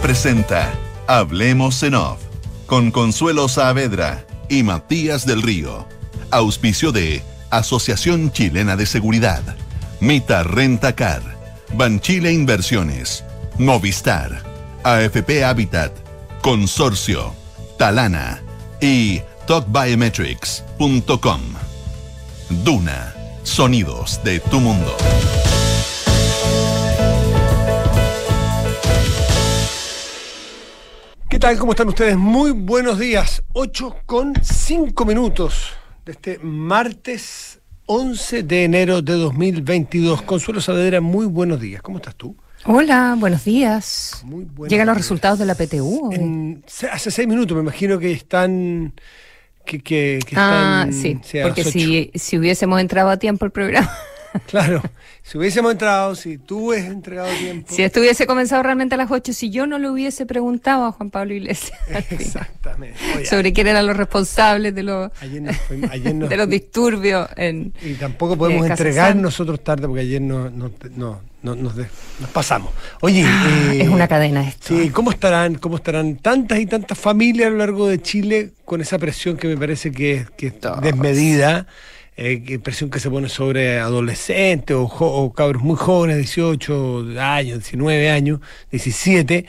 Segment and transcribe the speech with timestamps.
[0.00, 0.72] Presenta
[1.06, 2.18] Hablemos en Off
[2.66, 5.86] con Consuelo Saavedra y Matías del Río.
[6.30, 9.42] Auspicio de Asociación Chilena de Seguridad,
[10.00, 11.20] Mita Renta Car,
[11.74, 13.22] Banchile Inversiones,
[13.58, 14.42] Movistar,
[14.82, 15.92] AFP Habitat,
[16.40, 17.34] Consorcio,
[17.76, 18.42] Talana
[18.80, 21.40] y TalkBiometrics.com.
[22.48, 24.96] Duna, sonidos de tu mundo.
[31.42, 31.58] Tal?
[31.58, 32.16] ¿Cómo están ustedes?
[32.16, 33.42] Muy buenos días.
[33.52, 35.72] 8 con 5 minutos
[36.06, 40.22] de este martes 11 de enero de 2022.
[40.22, 41.82] Consuelo Saavedra, muy buenos días.
[41.82, 42.36] ¿Cómo estás tú?
[42.64, 44.22] Hola, buenos días.
[44.24, 45.04] Muy buenos ¿Llegan los días.
[45.04, 46.10] resultados de la PTU?
[46.12, 48.94] En- hace seis minutos, me imagino que están.
[49.64, 53.90] Que, que- que ah, están, sí, porque si, si hubiésemos entrado a tiempo el programa,
[54.46, 54.82] Claro,
[55.22, 57.72] si hubiésemos entrado, si tú hubieses entregado tiempo.
[57.74, 60.92] si esto hubiese comenzado realmente a las 8, si yo no le hubiese preguntado a
[60.92, 61.78] Juan Pablo Iglesias
[62.10, 62.98] Exactamente.
[63.16, 66.48] Oye, sobre quién eran los responsables de los, ayer nos fuimos- ayer nos- de los
[66.48, 67.72] disturbios en...
[67.82, 69.22] Y tampoco podemos Eh, entregar San.
[69.22, 71.86] nosotros tarde porque ayer no, no, no- no- nos, de-
[72.20, 72.70] nos pasamos.
[73.00, 74.68] Oye, Ah, eh, es una cadena esto.
[74.78, 78.80] Sí, ¿cómo estarán, cómo estarán tantas y tantas familias a lo largo de Chile con
[78.80, 80.80] esa presión que me parece que es, que es Todos.
[80.80, 81.66] desmedida?
[82.16, 88.40] Eh, presión que se pone sobre adolescentes o cabros muy jóvenes, 18 años, 19 años,
[88.70, 89.46] 17,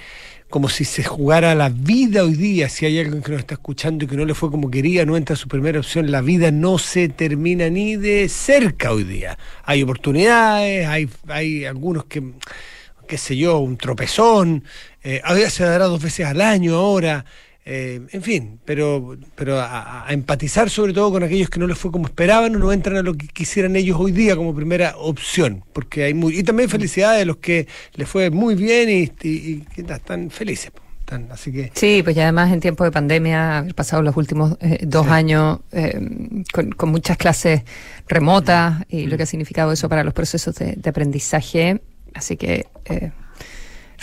[0.50, 2.70] como si se jugara la vida hoy día.
[2.70, 5.18] Si hay alguien que nos está escuchando y que no le fue como quería, no
[5.18, 9.38] entra a su primera opción, la vida no se termina ni de cerca hoy día.
[9.64, 12.24] Hay oportunidades, hay, hay algunos que
[13.08, 14.64] qué sé yo, un tropezón,
[15.04, 17.26] eh, a veces se dará dos veces al año ahora,
[17.66, 21.78] eh, en fin, pero, pero a, a empatizar sobre todo con aquellos que no les
[21.78, 24.96] fue como esperaban o no entran a lo que quisieran ellos hoy día como primera
[24.98, 29.28] opción, porque hay muy, y también felicidades a los que les fue muy bien y,
[29.28, 33.76] y- están felices, están- así que Sí, pues y además en tiempo de pandemia, haber
[33.76, 35.12] pasado los últimos eh, dos Sí.
[35.14, 36.00] años eh,
[36.52, 37.62] con, con muchas clases
[38.10, 39.10] remotas y Mm.
[39.10, 41.82] lo que ha significado eso para los procesos de, de aprendizaje.
[42.14, 42.66] Así que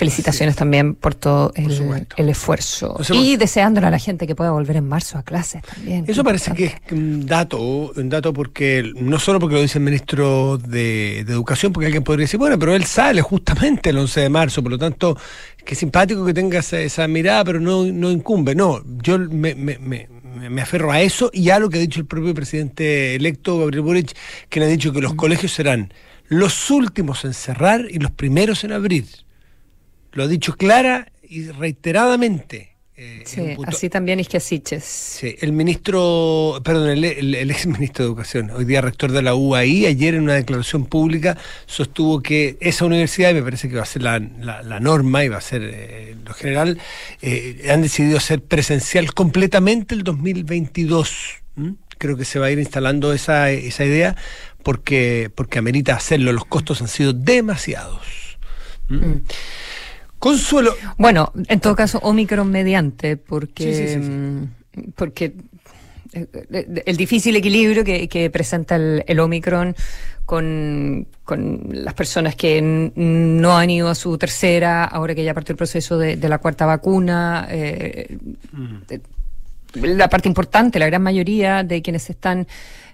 [0.01, 2.99] felicitaciones también por todo el, esfuerzo.
[3.13, 6.07] Y deseándole a la gente que pueda volver en marzo a clases también.
[6.09, 7.61] Eso parece que es un dato,
[7.95, 12.03] un dato porque no solo porque lo dice el ministro de, de Educación, porque alguien
[12.03, 15.19] podría decir, bueno, pero él sale justamente el 11 de marzo, por lo tanto,
[15.67, 18.55] qué simpático que tenga esa, esa mirada, pero no, no incumbe.
[18.55, 21.81] No, yo me, me- me- me- me aferro a eso y a lo que ha
[21.81, 24.17] dicho el propio presidente electo, Gabriel Boric,
[24.49, 25.93] quien ha dicho que los colegios serán
[26.29, 29.05] los últimos en cerrar y los primeros en abrir.
[30.13, 32.71] Lo ha dicho clara y reiteradamente.
[32.97, 34.85] eh, Sí, así también es que Siches.
[34.85, 39.23] Sí, el ministro, perdón, el, el, el ex ministro de Educación, hoy día rector de
[39.23, 43.77] la UAI, ayer en una declaración pública sostuvo que esa universidad, y me parece que
[43.77, 46.79] va a ser la, la- la norma y va a ser eh, lo general,
[47.23, 51.11] eh, han decidido hacer presencial completamente el 2022.
[51.57, 51.75] ¿m?
[51.99, 54.17] Creo que se va a ir instalando esa, esa idea
[54.63, 56.33] porque, porque amerita hacerlo.
[56.33, 58.39] Los costos han sido demasiados.
[58.91, 59.21] ¿m?
[60.21, 64.11] Consuelo, Bueno, en todo caso, Omicron mediante, porque, Sí, sí, sí, sí.
[64.11, 65.33] mm, porque
[66.13, 69.75] eh, eh, el difícil equilibrio que, que presenta el, el Omicron
[70.27, 75.53] con, con las personas que no han ido a su tercera, ahora que ya partió
[75.55, 78.17] el proceso de, de la cuarta vacuna, eh,
[78.87, 79.01] de-
[79.97, 82.47] la parte importante, la gran mayoría de quienes están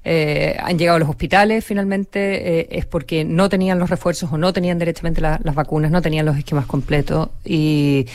[0.09, 4.39] eh, han llegado a los hospitales finalmente eh, es porque no tenían los refuerzos o
[4.39, 8.07] no tenían directamente la- las vacunas, no tenían los esquemas completos y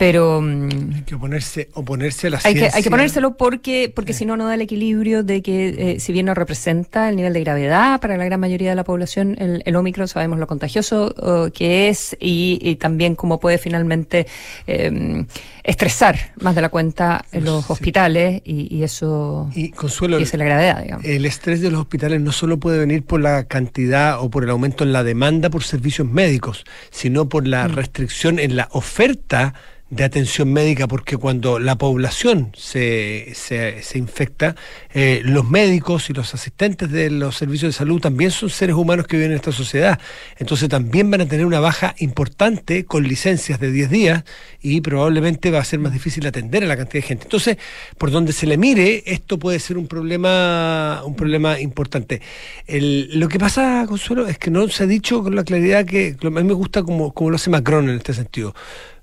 [0.00, 4.14] pero mm, hay que oponerse, oponerse a la hay que, hay que ponérselo porque, porque
[4.14, 7.34] si no, no da el equilibrio de que, eh, si bien no representa el nivel
[7.34, 11.14] de gravedad para la gran mayoría de la población, el, el Omicron sabemos lo contagioso
[11.46, 14.26] eh, que es y, y también cómo puede finalmente
[14.66, 15.26] eh,
[15.64, 17.72] estresar más de la cuenta en los Sí.
[17.74, 21.04] hospitales y, y eso Y Consuelo, y esa es la gravedad, digamos.
[21.04, 24.50] el estrés de los hospitales no solo puede venir por la cantidad o por el
[24.50, 27.74] aumento en la demanda por servicios médicos, sino por la Mm.
[27.74, 29.52] restricción en la oferta
[29.90, 34.54] de atención médica, porque cuando la población se, se, se infecta,
[34.94, 39.08] eh, los médicos y los asistentes de los servicios de salud también son seres humanos
[39.08, 39.98] que viven en esta sociedad.
[40.38, 44.24] Entonces también van a tener una baja importante con licencias de 10 días
[44.62, 47.24] y probablemente va a ser más difícil atender a la cantidad de gente.
[47.24, 47.56] Entonces,
[47.98, 52.22] por donde se le mire, esto puede ser un problema, un problema importante.
[52.68, 56.30] Lo que pasa, Consuelo, es que no se ha dicho con la claridad que a
[56.30, 58.54] mí me gusta como, como lo hace Macron en este sentido.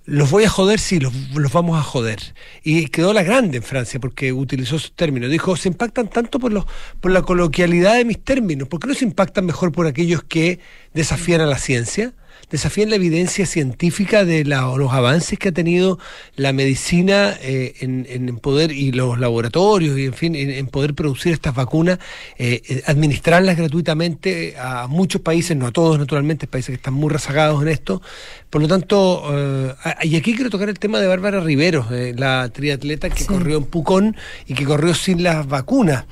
[0.09, 2.33] Los voy a joder, sí, los, los vamos a joder.
[2.63, 5.29] Y quedó la grande en Francia porque utilizó sus términos.
[5.29, 6.65] Dijo, se impactan tanto por, los,
[7.01, 8.69] por la coloquialidad de mis términos.
[8.69, 10.61] ¿Por qué no se impactan mejor por aquellos que
[10.93, 12.13] desafían a la ciencia?
[12.49, 15.99] Desafían la evidencia científica de los avances que ha tenido
[16.35, 21.55] la medicina eh, en, poder y los laboratorios y en fin en, poder producir estas
[21.55, 21.99] vacunas,
[22.37, 27.09] eh, eh, administrarlas gratuitamente a muchos países, no a todos naturalmente, países que están muy
[27.09, 28.01] rezagados en esto.
[28.49, 33.25] Por lo tanto, y aquí quiero tocar el tema de Bárbara Riveros, la triatleta que
[33.25, 34.15] corrió en Pucón
[34.47, 36.05] y que corrió sin las vacunas.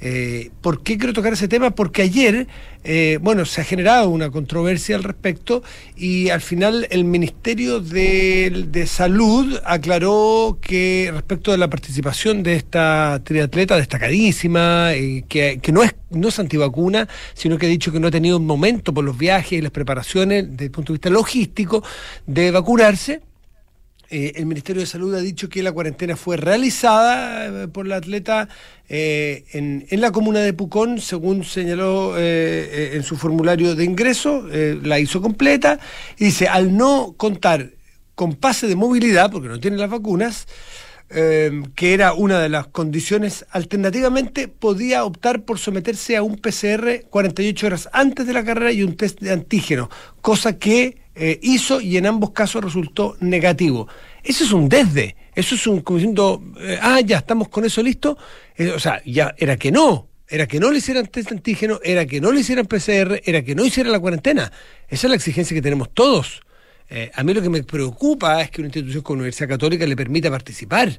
[0.00, 1.72] Eh, ¿Por qué quiero tocar ese tema?
[1.72, 2.46] Porque ayer,
[2.84, 5.62] eh, bueno, se ha generado una controversia al respecto
[5.94, 13.20] y al final el Ministerio de, Salud aclaró que respecto de la participación de esta
[13.22, 18.08] triatleta destacadísima, eh, que, no, es, no es antivacuna, sino que ha dicho que no
[18.08, 21.10] ha tenido un momento por los viajes y las preparaciones desde el punto de vista
[21.10, 21.84] logístico
[22.26, 23.20] de vacunarse
[24.10, 27.96] eh, el Ministerio de Salud ha dicho que la cuarentena fue realizada eh, por la
[27.96, 28.48] atleta
[28.88, 34.44] eh, en, la comuna de Pucón, según señaló en su formulario de ingreso,
[34.82, 35.78] la hizo completa,
[36.18, 37.70] y dice, al no contar
[38.16, 40.48] con pase de movilidad, porque no tiene las vacunas,
[41.08, 47.66] que era una de las condiciones, alternativamente podía optar por someterse a un PCR 48
[47.66, 49.88] horas antes de la carrera y un test de antígeno,
[50.20, 53.86] cosa que eh, hizo y en ambos casos resultó negativo.
[54.24, 57.82] Eso es un desde, eso es un como diciendo, eh, ah, ya estamos con eso
[57.82, 58.16] listo.
[58.56, 62.06] Eh, o sea, ya era que no, era que no le hicieran test antígeno, era
[62.06, 64.50] que no le hicieran PCR, era que no hicieran la cuarentena.
[64.88, 66.40] Esa es la exigencia que tenemos todos.
[67.14, 69.96] a mí lo que me preocupa es que una institución como la Universidad Católica le
[69.96, 70.98] permita participar.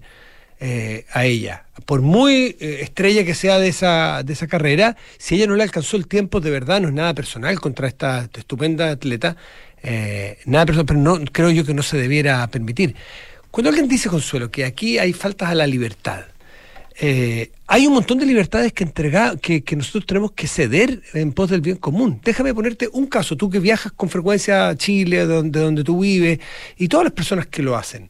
[1.13, 1.65] a ella.
[1.87, 5.97] Por muy estrella que sea de esa, de esa carrera, si ella no le alcanzó
[5.97, 9.35] el tiempo, de verdad no es nada personal contra esta estupenda atleta,
[9.83, 12.95] eh, nada pero no, creo yo que no se debiera permitir.
[13.49, 16.21] Cuando alguien dice, Consuelo, que aquí hay faltas a la libertad,
[16.99, 21.49] eh, hay un montón de libertades que, entrega, que, nosotros tenemos que ceder en pos
[21.49, 22.21] del bien común.
[22.23, 25.99] Déjame ponerte un caso, tú que viajas con frecuencia a Chile, de donde, donde tú
[25.99, 26.39] vives,
[26.77, 28.09] y todas las personas que lo hacen.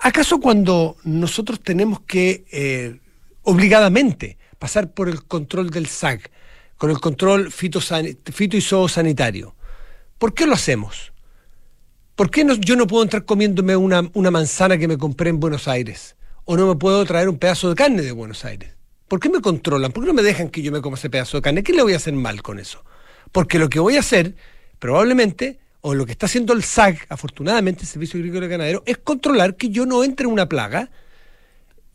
[0.00, 3.00] ¿Acaso cuando nosotros tenemos que eh,
[3.42, 6.30] obligadamente pasar por el control del SAC,
[6.76, 7.80] con el control fito
[8.56, 9.54] y zoosanitario,
[10.18, 11.12] ¿Por qué lo hacemos?
[12.16, 16.16] ¿Por qué yo no puedo entrar comiéndome una, manzana que me compré en Buenos Aires?
[16.44, 18.74] ¿O no me puedo traer un pedazo de carne de Buenos Aires?
[19.06, 19.92] ¿Por qué me controlan?
[19.92, 21.62] ¿Por qué no me dejan que yo me coma ese pedazo de carne?
[21.62, 22.84] ¿Qué le voy a hacer mal con eso?
[23.30, 24.34] Porque lo que voy a hacer,
[24.80, 28.98] probablemente, o lo que está haciendo el SAG, afortunadamente, el Servicio Agrícola y Ganadero, es
[28.98, 30.90] controlar que yo no entre en una plaga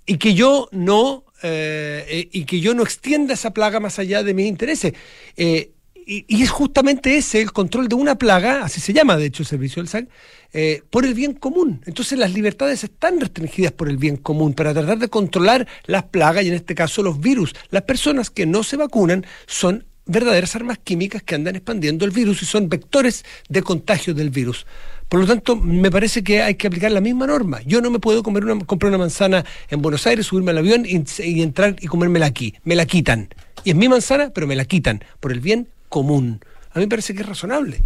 [0.06, 4.34] y que yo no eh, y que yo no extienda esa plaga más allá de
[4.34, 4.94] mis intereses.
[5.36, 5.74] Eh,
[6.06, 9.48] y, es justamente ese el control de una plaga, así se llama de hecho el
[9.48, 10.08] servicio del SAC,
[10.54, 11.82] eh, por el bien común.
[11.86, 16.44] Entonces las libertades están restringidas por el bien común para tratar de controlar las plagas
[16.44, 17.56] y en este caso los virus.
[17.70, 22.44] Las personas que no se vacunan son verdaderas armas químicas que andan expandiendo el virus
[22.44, 24.66] y son vectores de contagio del virus.
[25.08, 27.62] Por lo tanto, me parece que hay que aplicar la misma norma.
[27.66, 30.86] Yo no me puedo comer una, comprar una manzana en Buenos Aires, subirme al avión
[30.86, 32.56] y, y entrar y comérmela aquí.
[32.64, 33.30] Me la quitan.
[33.64, 36.40] Y es mi manzana, pero me la quitan por el bien común.
[36.72, 37.80] A mí me parece que es razonable.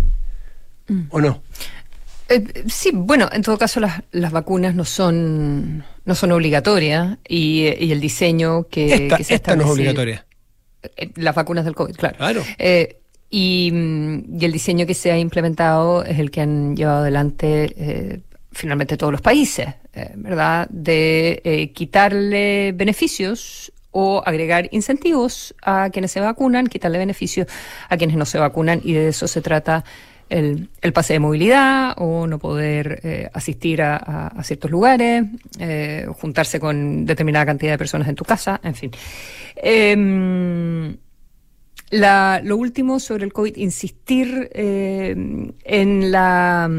[0.87, 1.01] Mm.
[1.09, 1.43] ¿O no?
[2.29, 7.67] Eh, sí, bueno, en todo caso las, las, vacunas no son no son obligatorias y,
[7.79, 10.25] y el diseño que, esta, se esta no es obligatoria.
[10.95, 12.17] Eh, las vacunas del COVID, claro.
[12.17, 12.43] Claro.
[12.57, 13.73] Eh, y,
[14.39, 19.11] y, el diseño que se ha implementado es el que han llevado adelante finalmente todos
[19.11, 19.67] los países,
[20.15, 20.67] ¿verdad?
[20.69, 27.47] De quitarle beneficios o agregar incentivos a quienes se vacunan, quitarle beneficios
[27.89, 29.83] a quienes no se vacunan y de eso se trata
[30.29, 35.23] el, pase de movilidad o no poder eh, asistir a, ciertos lugares,
[35.57, 38.91] eh, juntarse con determinada cantidad de personas en tu casa, en fin.
[39.55, 40.95] Em,
[41.89, 46.69] lo último sobre el COVID, insistir em, en la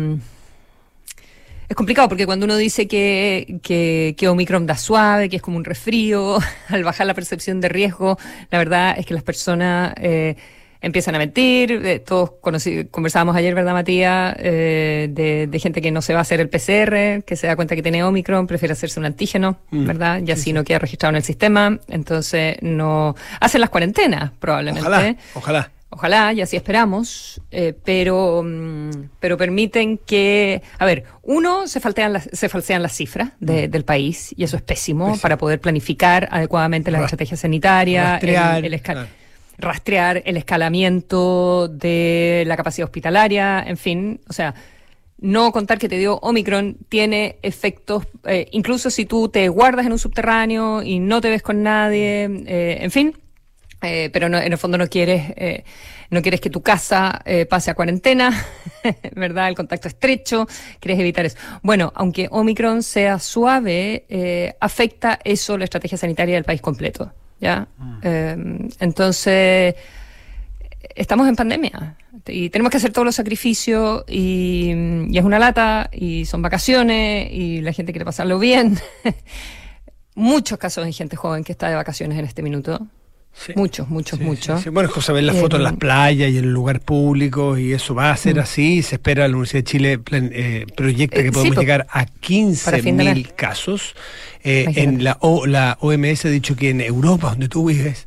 [1.69, 5.65] es complicado porque cuando uno dice que, que, Omicron da suave, que es como un
[5.65, 8.19] resfrío, al bajar la percepción de riesgo,
[8.51, 10.37] la verdad es que las personas eh,
[10.81, 11.73] empiezan a mentir.
[11.73, 12.33] Eh, todos
[12.91, 14.35] conversábamos ayer, ¿verdad, Matías?
[14.39, 15.09] Eh,
[15.51, 17.83] de, gente que no se va a hacer el PCR, que se da cuenta que
[17.83, 19.87] tiene Omicron, prefiere hacerse un antígeno, mm.
[19.87, 20.23] ¿verdad?
[20.25, 21.79] Y así no queda registrado en el sistema.
[21.89, 24.89] Entonces no hacen las cuarentenas, probablemente.
[24.89, 25.73] Ojalá, ojalá.
[25.91, 28.91] Ojalá, y así esperamos, eh, pero, mm,
[29.21, 33.47] pero permiten que, a ver, uno, se, faltean las, se falsean las cifras mm.
[33.47, 38.83] del país, y eso es pésimo, para poder planificar adecuadamente las estrategias sanitarias, rastrear, el,
[39.57, 44.55] rastrear el escalamiento de la capacidad hospitalaria, en fin, o sea,
[45.21, 49.93] no contar que te dio Omicron tiene efectos, eh, incluso si tú te guardas en
[49.93, 53.15] un subterráneo y no te ves con nadie, eh, en fin,
[53.81, 55.65] eh, pero no, en el fondo no quieres, eh,
[56.11, 58.33] no quieres que tu casa eh, pase a cuarentena,
[59.15, 59.49] ¿verdad?
[59.49, 60.49] El contacto estrecho,
[60.81, 61.39] quieres evitar eso.
[61.63, 67.69] Bueno, aunque Omicron sea suave, afecta eso la estrategia sanitaria del país completo, ¿ya?
[67.79, 68.01] Mm.
[68.03, 69.77] Em, entonces,
[70.95, 74.73] estamos en pandemia y tenemos que hacer todos los sacrificios y,
[75.09, 78.77] y, es una lata y son vacaciones y la gente quiere pasarlo bien.
[80.17, 82.89] Muchos casos de gente joven que está de vacaciones en este minuto.
[83.55, 84.65] Muchos, muchos, muchos.
[84.73, 87.73] bueno, es cosa ver las fotos en las eh, playas y en lugares públicos y
[87.73, 88.41] eso va a ser mm.
[88.41, 88.83] así.
[88.83, 93.95] Se espera, la Universidad de Chile eh, proyecta que eh, podemos llegar a 15.000 casos.
[94.43, 98.07] en la, la OMS ha dicho que en Europa, donde tú vives,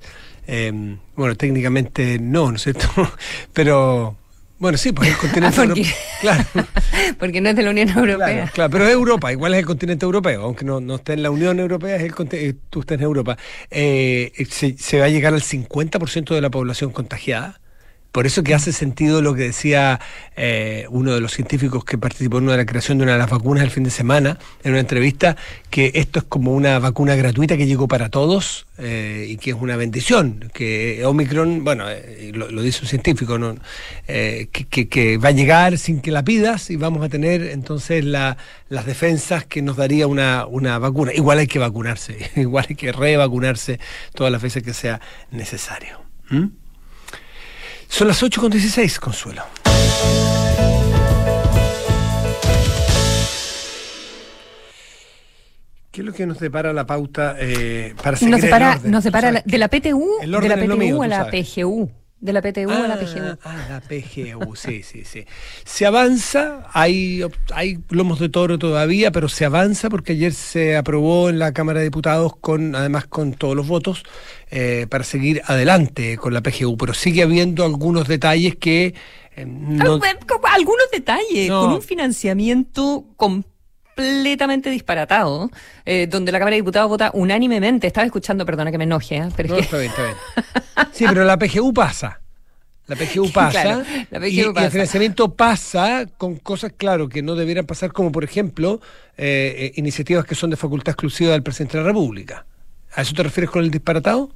[1.15, 2.87] bueno, técnicamente no, ¿no es cierto?
[3.53, 4.17] Pero
[4.61, 5.85] bueno, sí, porque el continente europeo.
[6.21, 6.45] Claro.
[7.19, 8.51] porque no es de la Unión Europea.
[8.53, 11.31] Claro, pero es Europa, igual es el continente europeo, aunque no, no esté en la
[11.31, 13.39] Unión Europea, es el eh, tú estás en Europa.
[13.71, 17.59] Eh, se, se, va a llegar al 50% de la población contagiada.
[18.11, 19.99] Por eso que hace sentido lo que decía
[20.35, 23.19] eh, uno de los científicos que participó en una de la creación de una de
[23.19, 25.37] las vacunas el fin de semana, en una entrevista,
[25.69, 29.55] que esto es como una vacuna gratuita que llegó para todos eh, y que es
[29.55, 33.55] una bendición, que Omicron, bueno, eh, lo, dice un científico, ¿no?
[34.07, 39.45] que, va a llegar sin que la pidas y vamos a tener entonces las defensas
[39.45, 41.13] que nos daría una, una vacuna.
[41.13, 43.79] Igual hay que vacunarse, igual hay que revacunarse
[44.13, 44.99] todas las veces que sea
[45.31, 46.01] necesario.
[47.91, 49.43] Son las 8.16, Consuelo.
[55.91, 59.43] ¿Qué es lo que nos depara la pauta eh, para seguir nos depara, Nos depara
[59.43, 61.91] de la PTU, de la PTU a la PGU.
[62.21, 63.37] De la PTU a la PGU.
[63.43, 65.25] Ah, la PGU, sí, sí, sí.
[65.65, 71.29] Se avanza, hay, hay lomos de toro todavía, pero se avanza porque ayer se aprobó
[71.29, 74.03] en la Cámara de Diputados, con además con todos los votos,
[74.51, 76.77] eh, para seguir adelante con la PGU.
[76.77, 78.93] Pero sigue habiendo algunos detalles que...
[79.35, 79.47] Eh,
[80.51, 85.49] algunos detalles, con un financiamiento completamente disparatado,
[85.85, 87.87] eh, donde la Cámara de Diputados vota unánimemente.
[87.87, 90.15] Estaba escuchando, perdona que me enoje, pero está bien, está bien.
[90.91, 92.21] Sí, pero la PGU pasa.
[92.87, 93.83] La PGU pasa,
[94.27, 98.81] y, el financiamiento pasa con cosas, claro, que no debieran pasar, como por ejemplo,
[99.17, 102.45] eh, eh, iniciativas que son de facultad exclusiva del presidente de la República.
[102.93, 104.31] ¿A eso te refieres con el disparatado?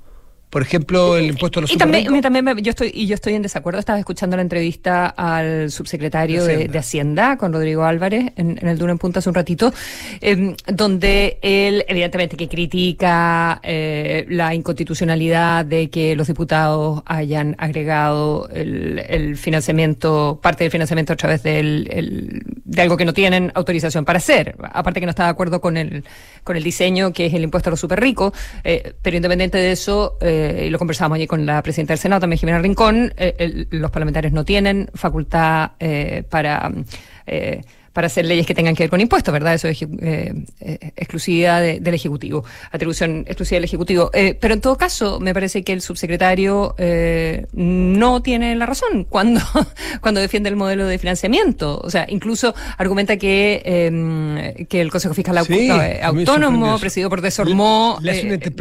[0.55, 3.41] Por ejemplo, el impuesto a los Y también, también yo estoy y yo estoy en
[3.41, 3.77] desacuerdo.
[3.77, 8.97] Estaba escuchando la entrevista al subsecretario de Hacienda, con Rodrigo Álvarez en, el Duna en
[8.97, 9.73] Punta hace un ratito,
[10.21, 18.47] em, donde él evidentemente que critica eh, la inconstitucionalidad de que los diputados hayan agregado
[18.47, 24.19] el, financiamiento, parte del financiamiento a través del, de algo que no tienen autorización para
[24.19, 24.55] hacer.
[24.71, 26.05] Aparte que no está de acuerdo con el
[26.45, 28.31] con el diseño que es el impuesto a los super ricos,
[28.63, 30.17] eh, pero independiente de eso.
[30.21, 33.91] Eh, y lo conversábamos allí con la presidenta del Senado, también Jimena Rincón, eh, los
[33.91, 36.71] parlamentarios no tienen facultad eh, para
[37.95, 39.53] para hacer leyes que tengan que ver con impuestos, ¿verdad?
[39.53, 44.11] Eso es eh, eh, exclusividad del Ejecutivo, atribución exclusiva del Ejecutivo.
[44.13, 46.75] Eh, pero en todo caso, me parece que el subsecretario
[47.53, 49.39] no tiene la razón cuando,
[50.01, 51.79] cuando defiende el modelo de financiamiento.
[51.81, 57.97] O sea, incluso argumenta que, em, que el Consejo Fiscal Autónomo, presidido por Desormó,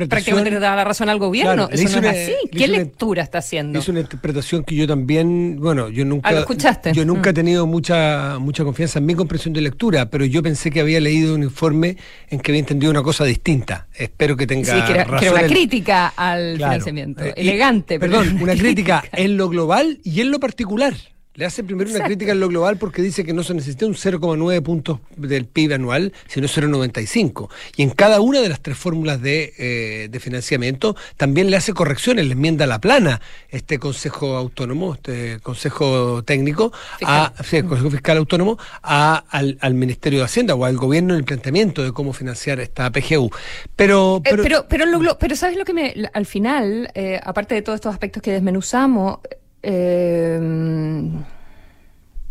[0.09, 1.69] prácticamente le da la razón al gobierno.
[1.73, 2.35] Eso no es así.
[2.53, 3.81] ¿Qué lectura está haciendo?
[3.81, 6.93] Es una interpretación que yo también, bueno, yo nunca, ah, escuchaste?
[6.93, 7.35] yo nunca he mm.
[7.35, 11.35] tenido mucha, mucha confianza en mí compresión de lectura, pero yo pensé que había leído
[11.35, 11.97] un informe
[12.29, 13.89] en que había entendido una cosa distinta.
[13.95, 17.25] Espero que tenga sí, que era, una crítica al financiamiento.
[17.25, 17.99] Eh, Elegante.
[17.99, 20.95] Perdón, una crítica en lo global y en lo particular.
[21.37, 23.95] Le hace primero una crítica en lo global porque dice que no se necesita un
[23.95, 27.49] 0,9 puntos del PIB anual, sino 0,95.
[27.77, 31.73] Y en cada una de las tres fórmulas de, eh, de, financiamiento también le hace
[31.73, 36.73] correcciones, le enmienda la plana este Consejo Autónomo, este Consejo Técnico,
[37.03, 41.25] a, el Consejo Fiscal Autónomo, a, al, Ministerio de Hacienda o al Gobierno en el
[41.25, 43.29] planteamiento de cómo financiar esta PGU.
[43.75, 47.79] Pero, eh, pero, pero, pero, ¿sabes lo que me, al final, eh, aparte de todos
[47.79, 49.19] estos aspectos que desmenuzamos,
[49.65, 51.11] eh,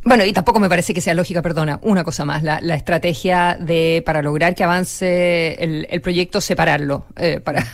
[0.06, 4.04] bueno, y tampoco me parece que sea lógica, perdona, una cosa más, la, estrategia de,
[4.06, 7.66] para lograr que avance el, proyecto, separarlo, eh, para...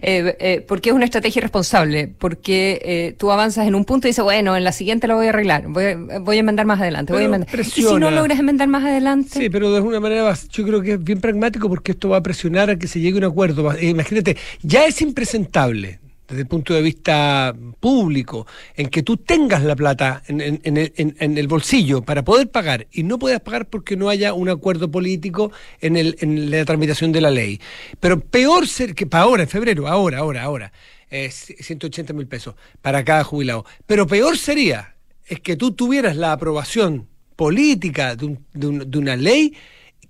[0.00, 4.56] Eh, porque es una estrategia irresponsable, porque tú avanzas en un punto y dices, bueno,
[4.56, 7.12] en la siguiente lo voy a arreglar, voy, voy a enmendar más adelante.
[7.12, 9.38] Voy a ¿Y si no logras enmendar más adelante?
[9.38, 12.22] Sí, pero de alguna manera yo creo que es bien pragmático porque esto va a
[12.22, 13.80] presionar a que se llegue a un acuerdo.
[13.80, 19.74] Imagínate, ya es impresentable desde el punto de vista público, en que tú tengas la
[19.74, 24.34] plata en, en, el bolsillo para poder pagar y no puedas pagar porque no haya
[24.34, 27.60] un acuerdo político en, la tramitación de la ley.
[27.98, 30.72] Pero peor ser que para ahora, en febrero, ahora, ahora, ahora.
[31.10, 33.64] eh, 180 mil pesos para cada jubilado.
[33.86, 34.94] Pero peor sería
[35.26, 37.06] es que tú tuvieras la aprobación
[37.36, 39.54] política de, un- de un- de una ley,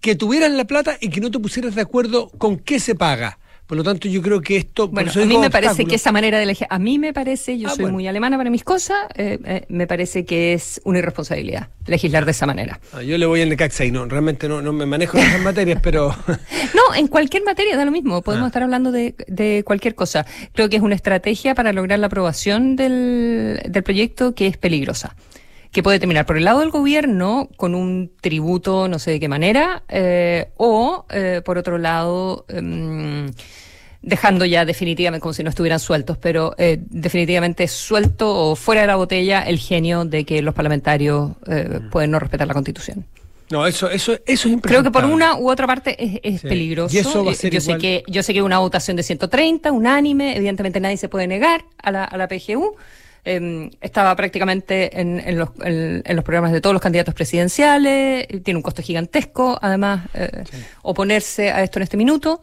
[0.00, 3.38] que tuvieras la plata y que no te pusieras de acuerdo con qué se paga.
[3.68, 4.88] Por lo tanto, yo creo que esto...
[4.88, 5.88] Bueno, a mí me parece obstáculo.
[5.90, 7.96] que esa manera de elegir, a mí me parece, yo Ah, soy bueno.
[7.96, 12.30] muy alemana para mis cosas, eh, eh, me parece que es una irresponsabilidad legislar de
[12.30, 12.80] esa manera.
[12.94, 15.42] Ah, yo le voy al Necaxa y no, realmente no, no me manejo en esas
[15.42, 16.16] materias, pero...
[16.74, 18.22] No, en cualquier materia da lo mismo.
[18.22, 18.48] Podemos Ah.
[18.48, 20.24] estar hablando de, de cualquier cosa.
[20.54, 25.14] Creo que es una estrategia para lograr la aprobación del, del proyecto que es peligrosa.
[25.78, 29.28] Que puede terminar por el lado del gobierno con un tributo, no sé de qué
[29.28, 33.30] manera, eh, o eh, por otro lado, em,
[34.02, 38.86] dejando ya definitivamente, como si no estuvieran sueltos, pero eh, definitivamente suelto o fuera de
[38.88, 41.90] la botella el genio de que los parlamentarios eh, Mm.
[41.90, 43.04] pueden no respetar la Constitución.
[43.48, 46.48] No, eso, eso, eso es Creo que por una u otra parte es, es Sí.
[46.48, 46.92] peligroso.
[46.96, 49.70] Y eso va a ser yo sé que yo sé que una votación de 130,
[49.70, 52.74] unánime, evidentemente nadie se puede negar a la, a la PGU.
[53.24, 58.26] Eh, estaba prácticamente en, en los, en- en los programas de todos los candidatos presidenciales,
[58.42, 60.44] tiene un costo gigantesco, además, eh,
[60.82, 62.40] oponerse a esto en este minuto,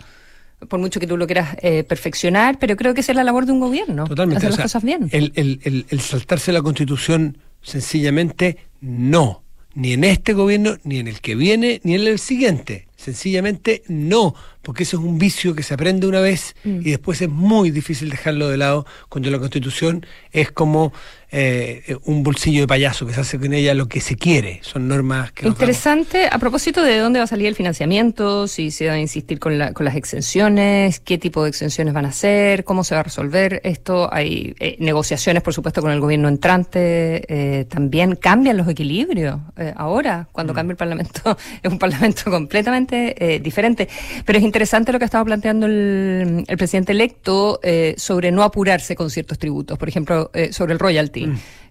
[0.70, 3.46] por mucho que tú lo quieras eh, perfeccionar, pero creo que esa es la labor
[3.46, 4.38] de un gobierno, Totalmente.
[4.38, 5.10] hacer o las sea, cosas bien.
[5.12, 9.44] El, el- el- el saltarse la constitución, sencillamente no.
[9.74, 12.85] Ni en este gobierno, ni en el que viene, ni en el siguiente.
[12.96, 14.34] Sencillamente no.
[14.62, 16.80] Porque eso es un vicio que se aprende una vez Mm.
[16.82, 20.92] y después es muy difícil dejarlo de lado cuando la constitución es como
[21.38, 24.60] eh, un bolsillo de payaso que se hace con ella lo que se quiere.
[24.62, 25.46] Son normas que...
[25.48, 29.38] Interesante, a propósito de dónde va a salir el financiamiento, si se va a insistir
[29.39, 33.01] con, la- con las exenciones, qué tipo de exenciones van a hacer, cómo se va
[33.01, 34.08] a resolver esto.
[34.13, 37.24] Hay eh, negociaciones, por supuesto, con el gobierno entrante.
[37.27, 39.39] eh, también cambian los equilibrios.
[39.58, 43.89] eh, ahora, cuando cambia el Parlamento, es un Parlamento completamente eh, diferente.
[44.25, 48.96] Pero es interesante lo que estaba planteando el, el presidente electo eh, sobre no apurarse
[48.96, 49.77] con ciertos tributos.
[49.77, 51.25] Por ejemplo, eh, sobre el royalty.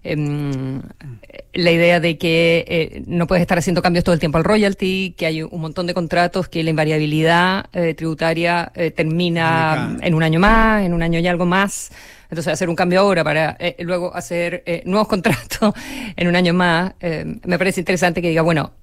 [0.07, 0.83] Em,
[1.53, 5.15] la idea de que eh, no puedes estar haciendo cambios todo el tiempo al royalty,
[5.17, 10.21] que hay un montón de contratos que la invariabilidad eh, tributaria eh, termina en un
[10.21, 11.91] año más, en un año y algo más.
[12.29, 15.73] Entonces, hacer un cambio ahora para luego hacer nuevos contratos
[16.15, 18.73] en un año más, eh, me parece interesante que diga, bueno,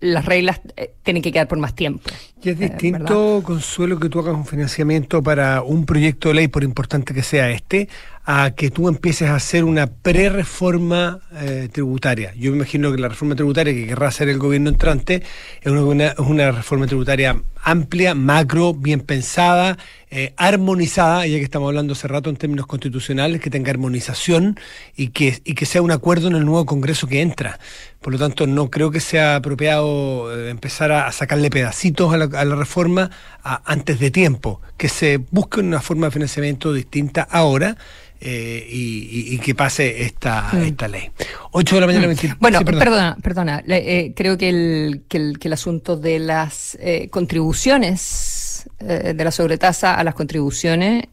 [0.00, 2.10] las reglas eh, tienen que quedar por más tiempo.
[2.42, 6.48] Y es Eh, distinto, Consuelo, que tú hagas un financiamiento para un proyecto de ley,
[6.48, 7.88] por importante que sea este,
[8.24, 12.32] a que tú empieces a hacer una pre-reforma eh, tributaria.
[12.34, 15.22] Yo me imagino que la reforma tributaria que querrá hacer el gobierno entrante
[15.62, 19.78] es una, es una reforma tributaria amplia, macro, bien pensada,
[20.10, 24.58] eh, armonizada, ya que estamos hablando hace rato en términos constitucionales, que tenga armonización
[24.96, 27.58] y que, y que sea un acuerdo en el nuevo Congreso que entra.
[28.00, 32.44] Por lo tanto, no creo que sea apropiado eh, empezar a, sacarle pedacitos a la,
[32.44, 33.10] la reforma
[33.42, 37.76] antes de tiempo, que se busque una forma de financiamiento distinta ahora.
[38.20, 41.10] Eh, y, y- y que pase esta, esta ley.
[41.52, 42.36] 8 de la mañana, 20 Mm.
[42.38, 43.64] Bueno, sí, perdona, perdona.
[43.66, 49.30] Eh, creo que el, que, el, que el asunto de las eh, contribuciones, de la
[49.30, 51.04] sobretasa a las contribuciones,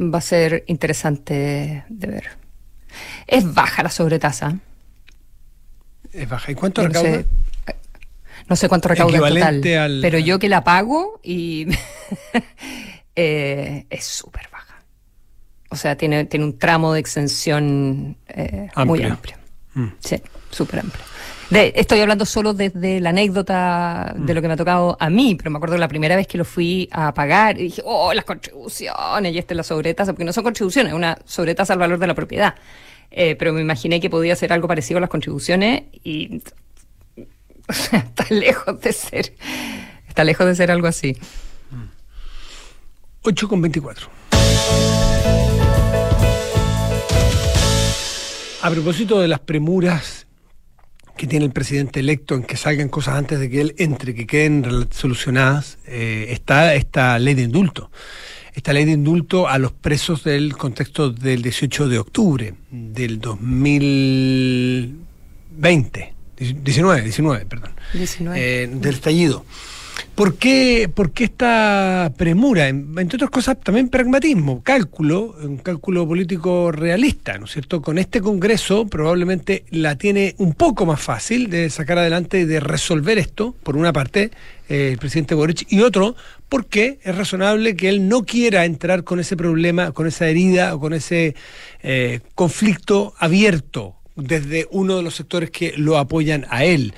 [0.00, 2.28] va a ser interesante de ver.
[3.26, 4.58] Es baja la sobretasa.
[6.12, 6.50] Es baja.
[6.50, 7.10] ¿Y cuánto no recauda?
[7.20, 7.26] sé,
[8.48, 11.68] no sé cuánto recauda en total, al- pero yo que la pago y
[13.16, 14.48] eh, es súper.
[15.72, 19.12] O sea, tiene, tiene un tramo de exención eh, muy Amplio.
[19.14, 19.36] amplio.
[19.74, 19.86] Mm.
[20.00, 21.02] Sí, súper amplio.
[21.48, 24.26] De- estoy hablando solo desde la anécdota Mm.
[24.26, 26.36] de lo que me ha tocado a mí, pero me acuerdo la primera vez que
[26.38, 30.24] lo fui a pagar y dije, oh, las contribuciones, y esta es la sobretasa, porque
[30.24, 32.54] no son contribuciones, es una sobretasa al valor de la propiedad.
[33.10, 36.42] Eh, pero me imaginé que podía ser algo parecido a las contribuciones y
[37.92, 39.32] está lejos de ser,
[40.08, 41.16] está lejos de ser algo así.
[43.24, 44.08] 8 con 24.
[48.62, 50.28] A propósito de las premuras
[51.16, 54.24] que tiene el presidente electo en que salgan cosas antes de que él entre, que
[54.24, 57.90] queden solucionadas, eh, está esta ley de indulto.
[58.54, 66.14] Esta ley de indulto a los presos del contexto del 18 de octubre del 2020,
[66.36, 67.72] 19, 19, perdón.
[67.94, 68.40] 19.
[68.40, 69.44] Eh, del estallido.
[70.14, 72.68] ¿Por qué, por qué esta premura?
[72.68, 77.80] En- Entre otras cosas, también pragmatismo, cálculo, un cálculo político realista, ¿no es cierto?
[77.80, 82.60] Con este Congreso probablemente la tiene un poco más fácil de sacar adelante y de
[82.60, 84.30] resolver esto, por una parte,
[84.68, 86.14] eh, el presidente Boric, y otro,
[86.48, 90.80] porque es razonable que él no quiera entrar con ese problema, con esa herida o
[90.80, 91.34] con ese
[91.82, 96.92] eh, conflicto abierto desde uno de los sectores que lo apoyan a él.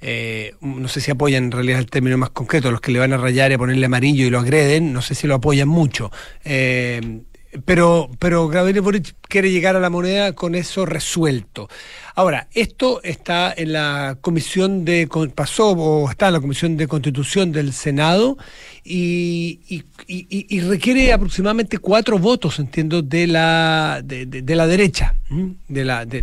[0.00, 3.12] Eh, no sé si apoyan en realidad el término más concreto, los que le van
[3.12, 6.10] a rayar y a ponerle amarillo y lo agreden, no sé si lo apoyan mucho.
[6.44, 7.22] Eh,
[7.64, 11.68] pero, pero Gabriel Boric quiere llegar a la moneda con eso resuelto.
[12.14, 17.52] Ahora, esto está en la comisión de pasó o está en la comisión de constitución
[17.52, 18.36] del Senado
[18.84, 25.14] y, y, requiere aproximadamente cuatro votos, entiendo, de la de, la derecha,
[25.68, 26.22] de la de,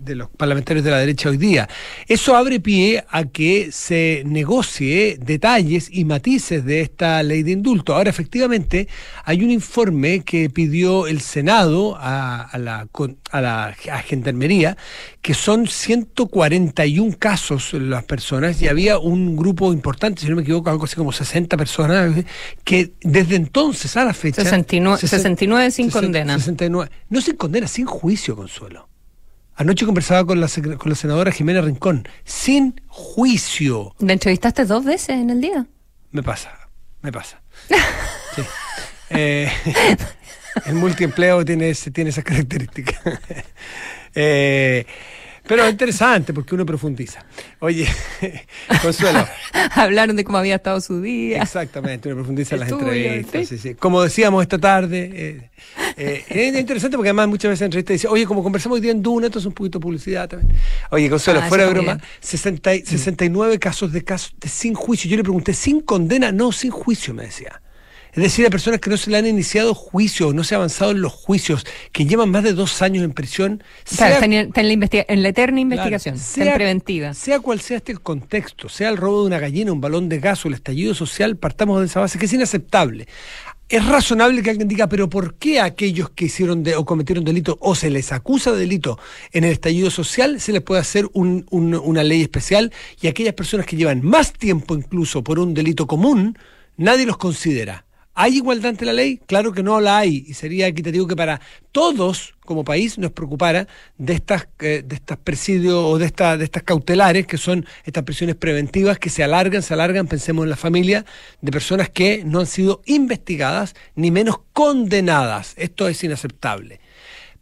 [0.00, 1.68] de los parlamentarios de la derecha hoy día.
[2.06, 7.94] Eso abre pie a que se negocie detalles y matices de esta ley de indulto.
[7.94, 8.88] Ahora, efectivamente,
[9.24, 12.88] hay un informe que pidió el Senado a, la,
[13.30, 14.76] a la Gendarmería,
[15.22, 20.70] que son 141 casos las personas, y había un grupo importante, si no me equivoco,
[20.70, 22.24] algo así como 60 personas,
[22.64, 24.42] que desde entonces a la fecha...
[24.42, 26.38] 69, 69 sin condena.
[26.38, 28.87] 69, no sin condena, sin juicio, Consuelo.
[29.58, 30.46] Anoche conversaba con la,
[30.78, 33.92] con la senadora Jimena Rincón, sin juicio.
[33.98, 35.66] ¿Me entrevistaste dos veces en el día?
[36.12, 36.70] Me pasa,
[37.02, 37.42] me pasa.
[38.36, 38.42] sí.
[39.10, 39.50] eh,
[40.66, 43.00] el multiempleo tiene, tiene esas características.
[44.14, 44.86] eh,
[45.48, 47.24] pero es interesante porque uno profundiza.
[47.60, 47.88] Oye,
[48.82, 49.26] Consuelo.
[49.74, 51.42] Hablaron de cómo había estado su día.
[51.42, 53.48] Exactamente, uno profundiza en las entrevistas.
[53.48, 53.74] Sí, sí.
[53.74, 55.50] Como decíamos esta tarde, eh,
[55.96, 58.92] eh, es interesante porque además muchas veces en entrevistas dice, oye, como conversamos hoy día
[58.92, 60.56] en Duna, esto es un poquito de publicidad también.
[60.90, 65.10] Oye, Consuelo, ah, fuera de broma, 60, 69 casos de casos de sin juicio.
[65.10, 66.30] Yo le pregunté, ¿sin condena?
[66.30, 67.60] No, sin juicio, me decía.
[68.12, 70.92] Es decir, a personas que no se le han iniciado juicios, no se ha avanzado
[70.92, 73.62] en los juicios, que llevan más de dos años en prisión.
[73.90, 77.14] están, en, la eterna investigación, sea, preventiva.
[77.14, 80.18] Sea cual sea este el contexto, sea el robo de una gallina, un balón de
[80.20, 83.06] gas o el estallido social, partamos de esa base que es inaceptable.
[83.68, 87.58] Es razonable que alguien diga, pero ¿por qué a aquellos que hicieron o cometieron delito
[87.60, 88.98] o se les acusa de delito
[89.32, 93.76] en el estallido social se les puede hacer una ley especial y aquellas personas que
[93.76, 96.38] llevan más tiempo incluso por un delito común,
[96.78, 97.84] nadie los considera?
[98.20, 99.20] ¿Hay igualdad ante la ley?
[99.26, 103.68] Claro que no la hay y sería equitativo que para todos como país nos preocupara
[103.96, 108.02] de estas eh, de estas presidios o de estas de estas cautelares que son estas
[108.02, 111.04] prisiones preventivas que se alargan, se alargan, pensemos en la familia
[111.40, 115.54] de personas que no han sido investigadas ni menos condenadas.
[115.56, 116.80] Esto es inaceptable.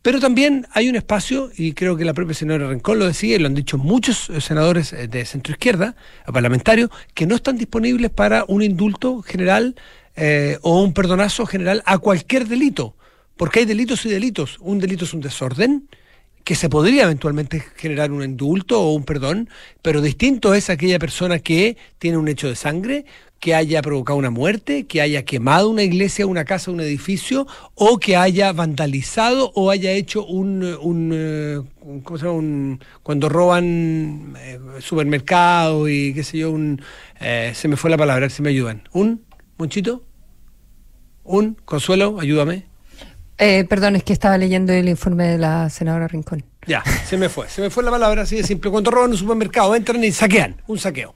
[0.03, 3.39] Pero también hay un espacio, y creo que la propia senadora Rencón lo decía, y
[3.41, 5.97] lo han dicho muchos eh, senadores eh, de centro izquierda,
[6.33, 9.75] parlamentarios, que no están disponibles para un indulto general
[10.17, 12.97] eh, o un perdonazo general a cualquier delito,
[13.37, 14.57] porque hay delitos y delitos.
[14.61, 15.89] Un delito es un desorden
[16.43, 19.51] que se podría eventualmente generar un indulto o un perdón,
[19.83, 23.05] pero distinto es aquella persona que tiene un hecho de sangre,
[23.41, 27.99] que haya provocado una muerte, que haya quemado una iglesia, una casa, un edificio, o
[27.99, 31.61] que haya vandalizado o haya hecho un, un, eh,
[32.03, 32.39] ¿cómo se llama?
[32.39, 36.81] Un, cuando roban eh, supermercado y qué sé yo, un,
[37.21, 39.27] se me fue la palabra, si me ayudan, un
[39.59, 40.06] Monchito,
[41.27, 42.65] un consuelo, ayúdame.
[43.39, 46.45] Eh, perdón, es que estaba leyendo el informe de la senadora Rincón.
[46.67, 48.71] Ya, se me fue, se me fue la palabra así de simple.
[48.71, 51.15] Cuando roban un supermercado, entran y saquean, un saqueo.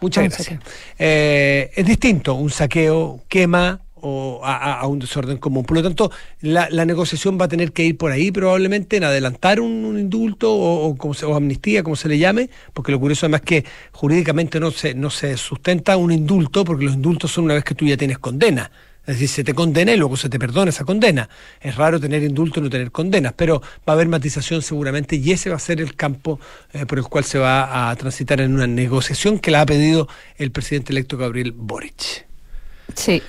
[0.00, 0.60] Muchas gracias.
[0.98, 5.64] Eh, es distinto, un saqueo quema o a, un desorden común.
[5.64, 9.58] Por lo tanto, la, negociación va a tener que ir por ahí probablemente en adelantar
[9.60, 13.64] un, indulto o, o, amnistía, como se le llame, porque lo curioso además es que
[13.92, 17.74] jurídicamente no se, no se sustenta un indulto, porque los indultos son una vez que
[17.74, 18.70] tú ya tienes condena.
[19.06, 21.28] Es decir, se te condena y luego se te perdona esa condena.
[21.60, 25.30] Es raro tener indulto y no tener condenas, pero va a haber matización seguramente y
[25.30, 26.40] ese va a ser el campo
[26.72, 30.08] eh, por el cual se va a transitar en una negociación que la ha pedido
[30.38, 32.26] el presidente electo Gabriel Boric.
[32.94, 33.22] Sí,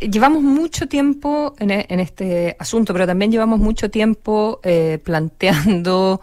[0.00, 6.20] llevamos mucho tiempo en, este asunto, pero también llevamos mucho tiempo eh, planteando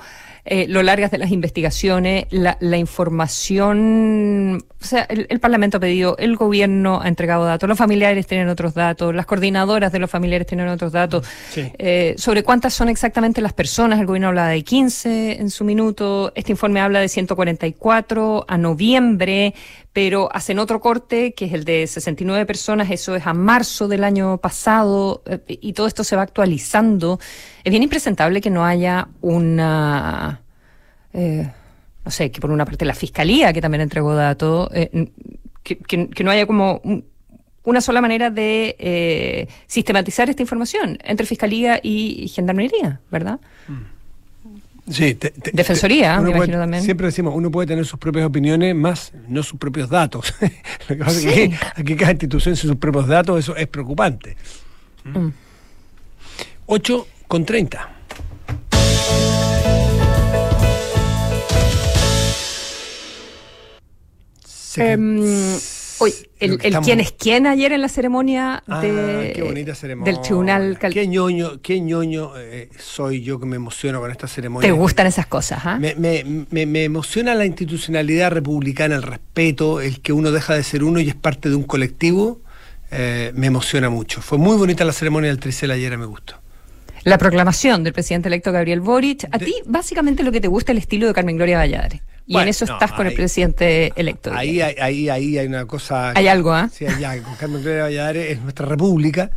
[0.52, 6.36] eh, lo largas de las investigaciones, la, información, o sea, el, Parlamento ha pedido, el
[6.38, 10.68] gobierno ha entregado datos, los familiares tienen otros datos, las coordinadoras de los familiares tienen
[10.68, 15.52] otros datos, eh, sobre cuántas son exactamente las personas, el gobierno habla de 15 en
[15.52, 19.54] su minuto, este informe habla de 144 a noviembre,
[20.02, 24.06] pero hacen otro corte, que es el de 69 personas, eso es a marzo del
[24.06, 27.20] año pasado, eh, y todo esto se va actualizando.
[27.66, 30.40] Es bien impresentable que no haya una,
[31.12, 31.52] eh,
[32.06, 35.12] no sé, que por una parte la Fiscalía, que también entregó datos, eh,
[35.64, 36.82] que, no haya como
[37.64, 43.42] una sola manera de sistematizar esta información entre Fiscalía y Gendarmería, ¿verdad?
[43.68, 43.99] Mm.
[44.90, 45.18] Sí,
[45.54, 46.84] Defensoría, me imagino también.
[46.84, 50.34] Siempre decimos, uno puede tener sus propias opiniones, más no sus propios datos.
[50.90, 54.36] Lo que pasa es que aquí cada institución sus propios datos, eso es preocupante.
[55.04, 55.30] Mm.
[56.66, 57.90] 8 con 30.
[66.40, 70.14] Em, el, quién es quién ayer en la ceremonia ah, de, qué bonita ceremonia.
[70.14, 70.80] del tribunal.
[70.80, 74.68] Qué ñoño, qué ñoño eh, soy yo que me emociono con esta ceremonia.
[74.68, 75.60] ¿Te gustan esas cosas?
[75.66, 75.78] ¿ah?
[75.80, 80.84] Me, me, me, emociona la institucionalidad republicana, el respeto, el que uno deja de ser
[80.84, 82.42] uno y es parte de un colectivo.
[82.92, 84.22] Eh, me emociona mucho.
[84.22, 86.36] Fue muy bonita la ceremonia del Tricel ayer, me gustó.
[87.04, 89.26] La proclamación del presidente electo Gabriel Boric.
[89.32, 92.02] A ti, básicamente, lo que te gusta es el estilo de Carmen Gloria Valladares.
[92.30, 94.32] Y en eso estás con el presidente electo.
[94.32, 96.14] Ahí, ahí, ahí hay una cosa.
[96.16, 96.70] Hay algo, ¿ah?
[96.72, 99.32] Sí, hay, con Carmen Gloria Valladares es nuestra república.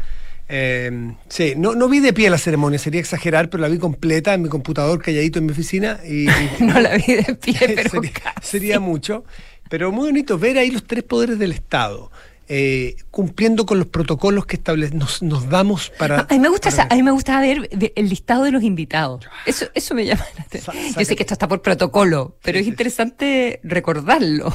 [0.47, 4.35] Eh, sí, no, no vi de pie la ceremonia, sería exagerar, pero la vi completa
[4.35, 6.01] en mi computador, calladito en mi oficina.
[6.05, 6.27] Y,
[6.61, 9.25] no la vi de pie, pero sería, sería mucho.
[9.71, 12.11] Pero muy bonito ver ahí los tres poderes del Estado.
[12.55, 14.61] Eh, cumpliendo con los protocolos que
[14.93, 16.21] nos, nos damos para.
[16.21, 19.27] A mí me gusta, a mí me gusta ver el listado de los invitados.
[19.47, 20.77] Eso, eso me llama la atención.
[20.99, 24.53] Yo sé que esto está por protocolo, pero es interesante recordarlo.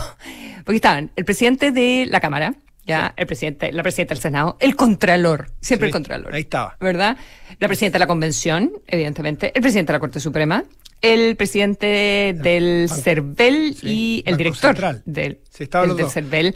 [0.64, 2.54] Porque estaban el presidente de la Cámara,
[2.86, 6.36] ya, el presidente, la presidenta del Senado, el Contralor, siempre el Contralor.
[6.36, 6.78] Ahí estaba.
[6.80, 7.18] ¿Verdad?
[7.58, 10.66] La presidenta de la Convención, evidentemente, el presidente de la Corte Suprema,
[11.02, 16.56] el presidente del CERVEL y el director del, del CERVEL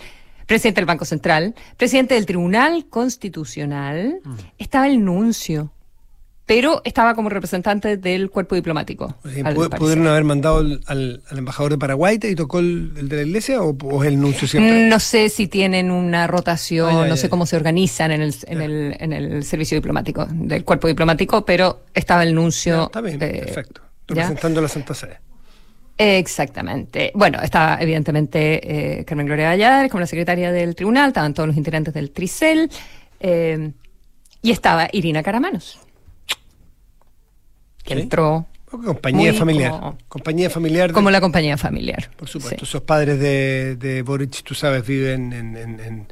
[0.52, 4.34] presidente del Banco Central, presidente del Tribunal Constitucional, mm.
[4.58, 5.72] estaba el nuncio,
[6.46, 9.16] pero estaba como representante del cuerpo diplomático.
[9.78, 14.10] ¿Pudieron haber mandado al, embajador de Paraguay y tocó el, de la iglesia o, es
[14.10, 14.90] el nuncio siempre?
[14.90, 19.46] No sé si tienen una rotación, no sé cómo se organizan en el, en, el,
[19.46, 22.88] servicio diplomático, del cuerpo diplomático, pero estaba el nuncio.
[22.88, 23.80] está bien, perfecto.
[24.06, 25.31] Representando la Santa Sede.
[25.97, 27.12] Exactamente.
[27.13, 31.58] Bueno, estaba evidentemente eh, Carmen Gloria Valladares como la secretaria del tribunal, estaban todos los
[31.58, 32.69] integrantes del Tricel
[33.19, 33.71] eh,
[34.41, 35.80] y estaba Irina Caramanos,
[37.84, 38.47] que entró.
[38.65, 39.97] Compañía familiar.
[40.08, 40.93] compañía familiar.
[40.93, 42.10] como la compañía familiar.
[42.15, 42.63] Por supuesto.
[42.63, 46.08] Esos padres de, de Boric, tú sabes, viven en en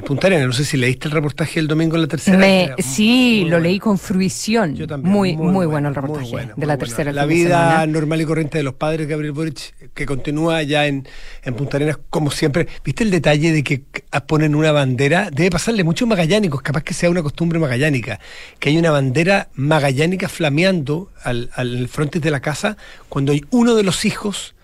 [0.00, 0.46] Punta Arenas.
[0.46, 2.74] No sé si leíste el reportaje el domingo en la tercera.
[2.78, 4.74] sí, lo leí con fruición.
[4.74, 5.12] Yo también.
[5.12, 7.12] Muy, muy, bueno, el reportaje de la tercera.
[7.12, 11.06] La vida normal y corriente de los padres de Gabriel Boric, que continúa ya en,
[11.42, 12.68] en Punta Arenas, como siempre.
[12.84, 13.84] ¿Viste el detalle de que
[14.26, 15.30] ponen una bandera?
[15.30, 18.18] Debe pasarle muchos magallánicos, capaz que sea una costumbre magallánica,
[18.58, 22.76] que hay una bandera magallánica flameando al, al frontis de la casa
[23.08, 24.54] cuando hay uno de los hijos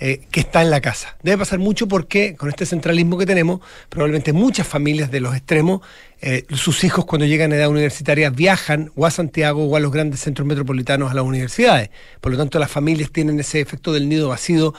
[0.00, 1.16] eh, que está en la casa.
[1.24, 5.80] Debe pasar mucho porque con este centralismo que tenemos, probablemente muchas familias de los extremos,
[6.20, 9.90] eh, sus hijos cuando llegan a edad universitaria viajan o a Santiago o a los
[9.90, 11.90] grandes centros metropolitanos a las universidades.
[12.20, 14.72] Por lo tanto, las familias tienen ese efecto del nido vacío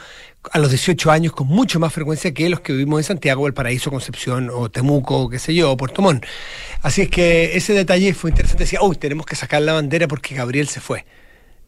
[0.52, 3.54] a los 18 años con mucho más frecuencia que los que vivimos en Santiago, El
[3.54, 6.26] Paraíso, Concepción o Temuco, qué sé yo, o Puerto Montt.
[6.82, 8.64] Así es que ese detalle fue interesante.
[8.64, 11.06] Decía, uy, tenemos que sacar la bandera porque Gabriel se fue.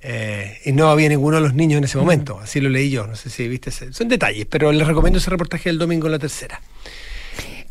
[0.04, 3.06] Eh, y no había ninguno de los niños en ese momento, así lo leí yo,
[3.06, 6.20] no sé si viste, son detalles, pero les recomiendo ese reportaje del domingo en la
[6.20, 6.60] tercera.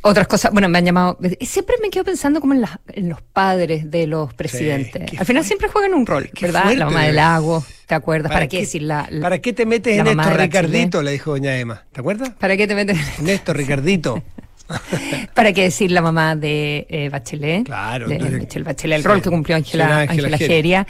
[0.02, 4.06] Otras cosas, bueno, me han llamado, siempre me quedo pensando como en, los padres de
[4.06, 5.18] los presidentes.
[5.18, 6.72] Al final siempre juegan un rol, ¿verdad?
[6.72, 8.32] la mamá del lago, ¿te acuerdas?
[8.32, 11.02] ¿Para, qué decir la, ¿Para qué te metes en esto, Ricardito?
[11.02, 12.30] Le dijo doña Emma, ¿te acuerdas?
[12.38, 14.22] ¿Para qué te metes en esto, Ricardito?
[15.34, 17.64] ¿Para qué decir la mamá de eh, Bachelet?
[17.64, 18.08] Claro.
[18.08, 20.06] De, Bachelet, el rol que cumplió Ángela
[20.38, 20.86] Geria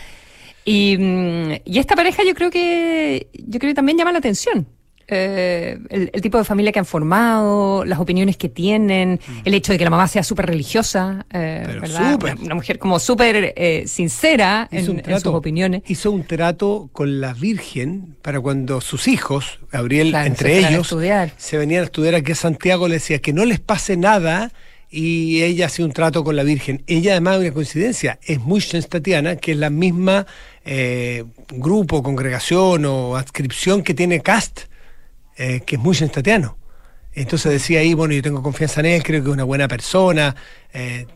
[0.70, 4.66] Mm, y, esta pareja yo creo que yo creo que también llama la atención.
[5.12, 9.40] Eh, el, tipo de familia que han formado, las opiniones que tienen, mm.
[9.44, 11.80] el hecho de que la mamá sea súper religiosa, eh,
[12.40, 15.82] Una, mujer como súper eh, sincera en, sus opiniones.
[15.88, 20.94] Hizo un trato con la Virgen para cuando sus hijos, Gabriel, entre ellos,
[21.38, 24.52] se venían a estudiar aquí a Santiago, le decía que no les pase nada
[24.90, 26.82] y ella hace un trato con la Virgen.
[26.86, 30.26] Ella además, una coincidencia, es muy Tatiana, que es la misma
[30.64, 34.62] eh, grupo, congregación o adscripción que tiene Cast,
[35.36, 36.56] eh, que es muy Tatiano.
[37.12, 40.36] Entonces decía ahí, bueno, yo tengo confianza en él, creo que es una buena persona.
[40.72, 41.06] Eh,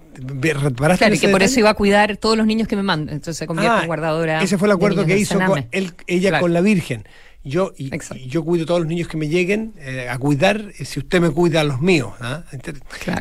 [0.76, 3.14] claro, que por eso iba a cuidar todos los niños que me mandan.
[3.14, 4.42] Entonces se convierte en ah, guardadora.
[4.42, 5.38] Ese fue el acuerdo que hizo
[6.07, 7.04] ella con la Virgen.
[7.46, 7.90] Yo, y,
[8.26, 11.20] yo cuido a todos los niños que me lleguen eh, a cuidar eh, si usted
[11.20, 12.14] me cuida a los míos.
[12.20, 12.42] ¿ah?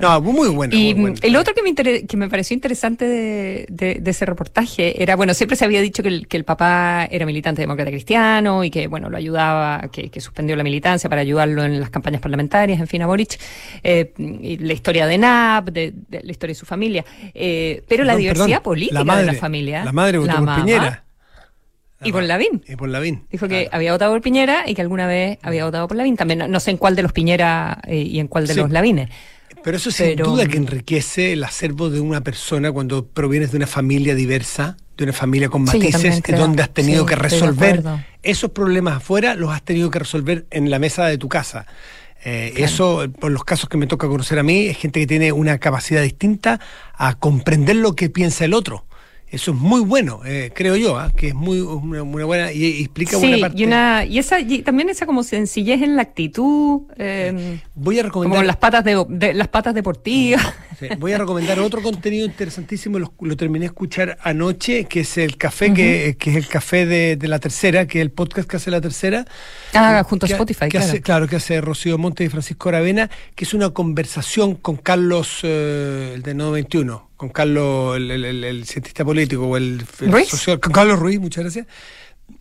[0.02, 0.74] No, muy bueno.
[0.74, 1.74] Y el otro que me,
[2.06, 6.28] que me pareció interesante de, ese reportaje era, bueno, siempre se había dicho que el,
[6.30, 10.64] que el papá era militante demócrata cristiano y que, bueno, lo ayudaba, que, suspendió la
[10.64, 13.38] militancia para ayudarlo en las campañas parlamentarias, en fin, a Boric.
[13.84, 17.04] Eh, y la historia de NAP, de, la historia de su familia.
[17.34, 19.84] pero la diversidad política de la familia.
[19.84, 21.04] La madre votó por Piñera.
[22.04, 22.64] Y por Lavín.
[22.68, 23.26] Y por Lavín.
[23.32, 26.18] Dijo que había votado por Piñera y que alguna vez había votado por Lavín.
[26.18, 29.10] También no, sé en cuál de los Piñera eh, y en cuál de los Lavines.
[29.64, 33.68] Pero eso sin duda que enriquece el acervo de una persona cuando provienes de una
[33.68, 37.82] familia diversa, de una familia con matices, donde has tenido que resolver
[38.22, 41.66] esos problemas afuera, los has tenido que resolver en la mesa de tu casa.
[42.26, 45.32] Eh, eso, por los casos que me toca conocer a mí, es gente que tiene
[45.32, 46.60] una capacidad distinta
[46.94, 48.86] a comprender lo que piensa el otro.
[49.34, 51.12] Eso es muy bueno, eh, creo yo, ¿ah?
[51.12, 53.60] que es muy una, buena y, explica buena parte.
[53.60, 56.82] Y, una, y, esa, y también esa como sencillez en la actitud.
[56.98, 58.38] Eh, voy a recomendar.
[58.38, 60.54] Como las patas, de, las patas deportivas.
[61.00, 65.74] voy a recomendar otro contenido interesantísimo, lo, terminé de escuchar anoche, que es el café,
[65.74, 68.70] que, que, es el café de, de, la tercera, que es el podcast que hace
[68.70, 69.26] la tercera.
[69.74, 70.86] Ah, junto a Spotify, claro.
[70.86, 75.40] Hace, claro, que hace Rocío Monte y Francisco Aravena, que es una conversación con Carlos,
[75.42, 80.30] eh, el de 921 con Carlos, el, cientista político, o el, ¿Ruiz?
[80.60, 81.68] con Carlos Ruiz, muchas gracias.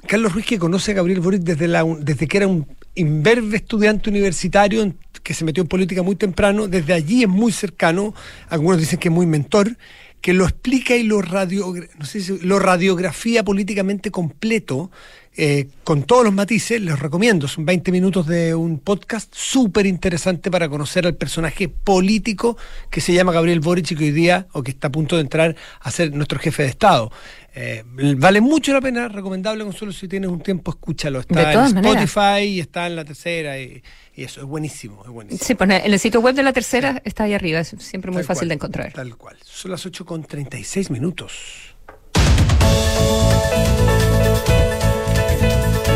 [0.08, 2.66] Carlos Ruiz que conoce a Gabriel Boric desde, la, desde que era un
[2.96, 4.92] imberbe estudiante universitario
[5.22, 8.12] que se metió en política muy temprano, desde allí es muy cercano,
[8.48, 9.76] algunos dicen que es muy mentor,
[10.20, 14.90] que lo explica y lo, radio, no sé si, lo radiografía políticamente completo,
[15.34, 17.48] eh, con todos los matices, les recomiendo.
[17.48, 22.58] Son 20 minutos de un podcast súper interesante para conocer al personaje político
[22.90, 25.22] que se llama Gabriel Boric y que hoy día, o que está a punto de
[25.22, 27.10] entrar a ser nuestro jefe de Estado.
[27.54, 27.82] Eh,
[28.16, 31.20] vale mucho la pena, recomendable, Consuelo, si tienes un tiempo, escúchalo.
[31.20, 33.82] Está en Spotify y está en la tercera y,
[34.14, 35.46] eso es buenísimo, es buenísimo.
[35.46, 38.22] Sí, pues en el sitio web de la tercera está ahí arriba, es siempre muy
[38.22, 38.92] fácil de encontrar.
[38.92, 39.36] Tal cual.
[39.42, 41.74] Son las 8 con 36 minutos.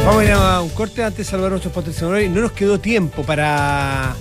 [0.04, 2.30] Vamos a ir a un corte antes de salvar nuestros patrocinadores.
[2.30, 4.14] No nos quedó tiempo para,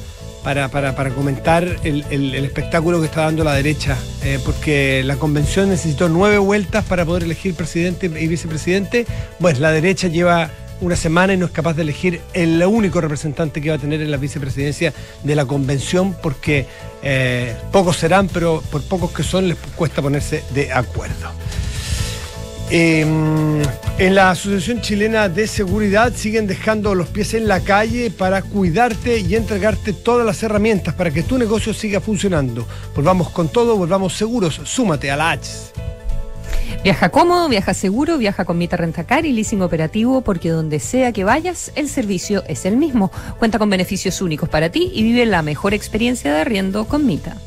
[0.43, 6.09] para, para, comentar el, espectáculo que está dando la derecha, eh, porque la convención necesitó
[6.09, 9.05] nueve vueltas para poder elegir presidente y vicepresidente.
[9.39, 10.51] Pues la derecha lleva
[10.81, 14.01] una semana y no es capaz de elegir el único representante que va a tener
[14.01, 16.65] en la vicepresidencia de la convención, porque
[17.01, 21.31] eh, pocos serán, pero por pocos que son les cuesta ponerse de acuerdo.
[22.71, 23.61] Em,
[23.99, 29.19] en la Asociación Chilena de Seguridad siguen dejando los pies en la calle para cuidarte
[29.19, 32.67] y entregarte todas las herramientas para que tu negocio siga funcionando.
[32.95, 34.59] Volvamos con todo, volvamos seguros.
[34.63, 35.51] Súmate a la H.
[36.83, 41.23] Viaja cómodo, viaja seguro, viaja con Mita Rentacar y leasing operativo porque donde sea que
[41.23, 43.11] vayas, el servicio es el mismo.
[43.37, 47.37] Cuenta con beneficios únicos para ti y vive la mejor experiencia de arriendo con Mita.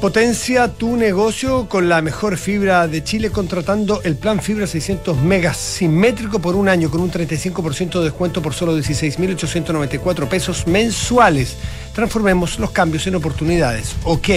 [0.00, 5.56] Potencia tu negocio con la mejor fibra de Chile contratando el plan fibra 600 megas
[5.56, 11.56] simétrico por un año con un 35% de descuento por solo 16.894 pesos mensuales.
[11.94, 13.96] Transformemos los cambios en oportunidades.
[14.04, 14.28] Ok.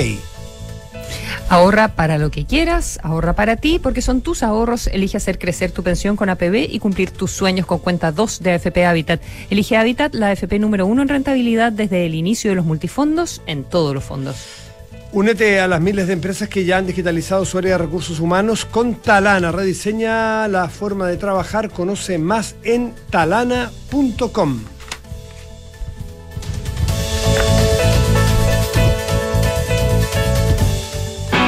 [1.47, 4.87] Ahorra para lo que quieras, ahorra para ti, porque son tus ahorros.
[4.87, 8.53] Elige hacer crecer tu pensión con APB y cumplir tus sueños con cuenta 2 de
[8.53, 9.21] AFP Habitat.
[9.51, 13.63] Elige Habitat, la AFP número 1 en rentabilidad desde el inicio de los multifondos en
[13.63, 14.70] todos los fondos.
[15.13, 18.63] Únete a las miles de empresas que ya han digitalizado su área de recursos humanos
[18.63, 19.51] con Talana.
[19.51, 21.69] Rediseña la forma de trabajar.
[21.69, 24.61] Conoce más en talana.com.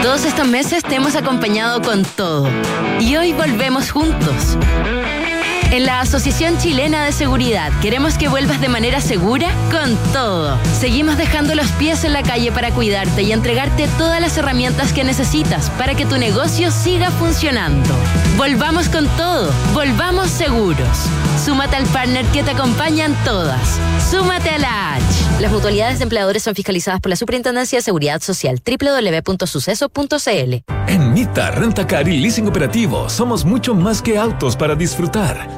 [0.02, 2.50] Todos estos meses te hemos acompañado con todo.
[3.00, 4.58] Y hoy volvemos juntos.
[5.74, 10.56] En la Asociación Chilena de Seguridad queremos que vuelvas de manera segura con todo.
[10.80, 15.04] Seguimos dejando los pies en la calle para cuidarte y entregarte todas las herramientas que
[15.04, 17.90] necesitas para que tu negocio siga funcionando.
[18.38, 21.08] Volvamos con todo, volvamos seguros.
[21.44, 23.80] Súmate al partner que te acompañan todas.
[24.12, 25.04] Súmate a la H.
[25.40, 30.54] Las mutualidades de empleadores son fiscalizadas por la Superintendencia de Seguridad Social www.suceso.cl.
[30.88, 35.50] En Mita, Rentacar y Leasing Operativo somos mucho más que autos para disfrutar.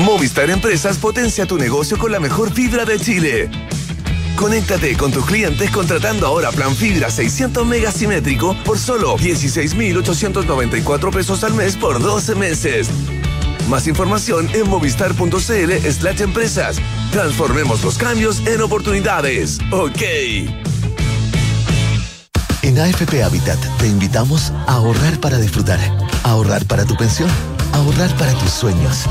[0.00, 3.50] Movistar Empresas potencia tu negocio con la mejor fibra de Chile.
[4.34, 11.44] Conéctate con tus clientes contratando ahora plan fibra 600 megas simétrico por solo 16.894 pesos
[11.44, 12.88] al mes por 12 meses.
[13.68, 16.76] Más información en movistar.cl slash empresas.
[17.12, 19.58] Transformemos los cambios en oportunidades.
[19.70, 20.00] Ok.
[22.62, 25.78] En AFP Habitat te invitamos a ahorrar para disfrutar,
[26.22, 27.28] ahorrar para tu pensión,
[27.72, 29.06] ahorrar para tus sueños.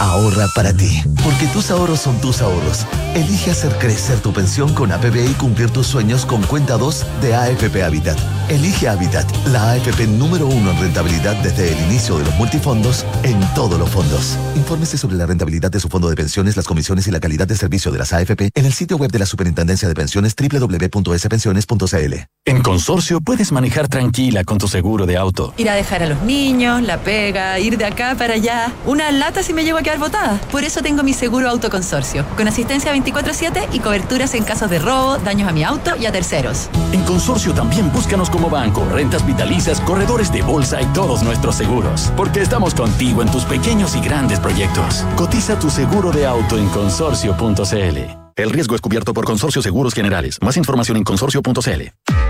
[0.00, 2.86] Ahorra para ti, porque tus ahorros son tus ahorros.
[3.14, 7.34] Elige hacer crecer tu pensión con APB y cumplir tus sueños con cuenta 2 de
[7.34, 8.18] AFP Habitat.
[8.48, 13.38] Elige Habitat, la AFP número uno en rentabilidad desde el inicio de los multifondos en
[13.54, 14.38] todos los fondos.
[14.56, 17.56] Infórmese sobre la rentabilidad de su fondo de pensiones, las comisiones y la calidad de
[17.56, 22.14] servicio de las AFP en el sitio web de la Superintendencia de Pensiones www.spensiones.cl.
[22.46, 25.52] En Consorcio puedes manejar tranquila con tu seguro de auto.
[25.58, 28.72] Ir a dejar a los niños, la pega, ir de acá para allá.
[28.86, 30.40] Una lata si me llevo a quedar botada.
[30.52, 35.18] Por eso tengo mi seguro autoconsorcio, con asistencia 24-7 y coberturas en casos de robo,
[35.18, 36.68] daños a mi auto y a terceros.
[36.92, 42.12] En Consorcio también búscanos como banco, rentas vitalicias, corredores de bolsa y todos nuestros seguros.
[42.16, 45.04] Porque estamos contigo en tus pequeños y grandes proyectos.
[45.16, 47.98] Cotiza tu seguro de auto en consorcio.cl.
[48.36, 50.38] El riesgo es cubierto por Consorcio Seguros Generales.
[50.40, 52.29] Más información en consorcio.cl.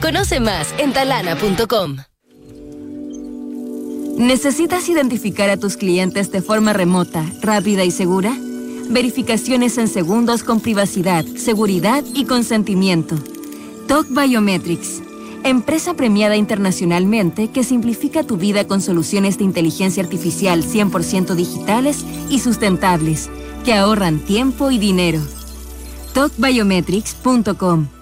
[0.00, 1.98] Conoce más en talana.com.
[4.16, 8.36] ¿Necesitas identificar a tus clientes de forma remota, rápida y segura?
[8.90, 13.16] Verificaciones en segundos con privacidad, seguridad y consentimiento.
[13.88, 15.02] TOC Biometrics,
[15.44, 22.38] empresa premiada internacionalmente que simplifica tu vida con soluciones de inteligencia artificial 100% digitales y
[22.38, 23.30] sustentables,
[23.64, 25.20] que ahorran tiempo y dinero.
[26.14, 28.01] TocBiometrics.com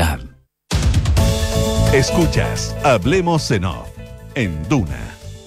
[1.93, 3.89] Escuchas Hablemos en Off
[4.33, 4.99] en Duna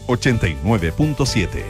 [0.06, 1.64] 89.7.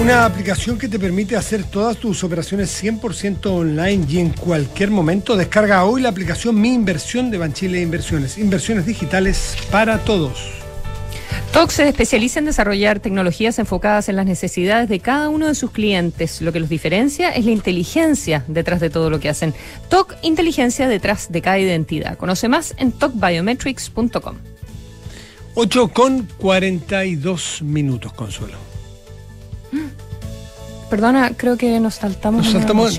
[0.00, 5.36] Una aplicación que te permite hacer todas tus operaciones 100% online y en cualquier momento.
[5.36, 8.36] Descarga hoy la aplicación Mi Inversión de Banchile Inversiones.
[8.36, 10.63] Inversiones digitales para todos.
[11.52, 15.70] TOC se especializa en desarrollar tecnologías enfocadas en las necesidades de cada uno de sus
[15.70, 16.40] clientes.
[16.40, 19.54] Lo que los diferencia es la inteligencia detrás de todo lo que hacen.
[19.88, 22.16] TOC, inteligencia detrás de cada identidad.
[22.16, 24.36] Conoce más en tocbiometrics.com.
[25.54, 28.58] 8 con 42 minutos, Consuelo.
[30.90, 32.44] Perdona, creo que nos saltamos.
[32.44, 32.98] ¿Nos saltamos?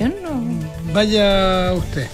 [0.93, 2.07] Vaya usted.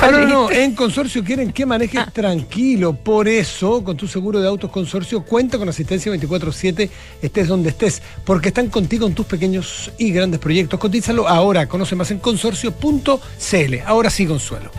[0.00, 2.10] No, no, no, en consorcio quieren que manejes ah.
[2.10, 2.94] tranquilo.
[2.94, 6.90] Por eso, con tu seguro de autos consorcio, cuenta con asistencia 24-7,
[7.20, 10.80] estés donde estés, porque están contigo en tus pequeños y grandes proyectos.
[10.80, 13.74] Cotízalo ahora, conoce más en consorcio.cl.
[13.84, 14.70] Ahora sí, Consuelo.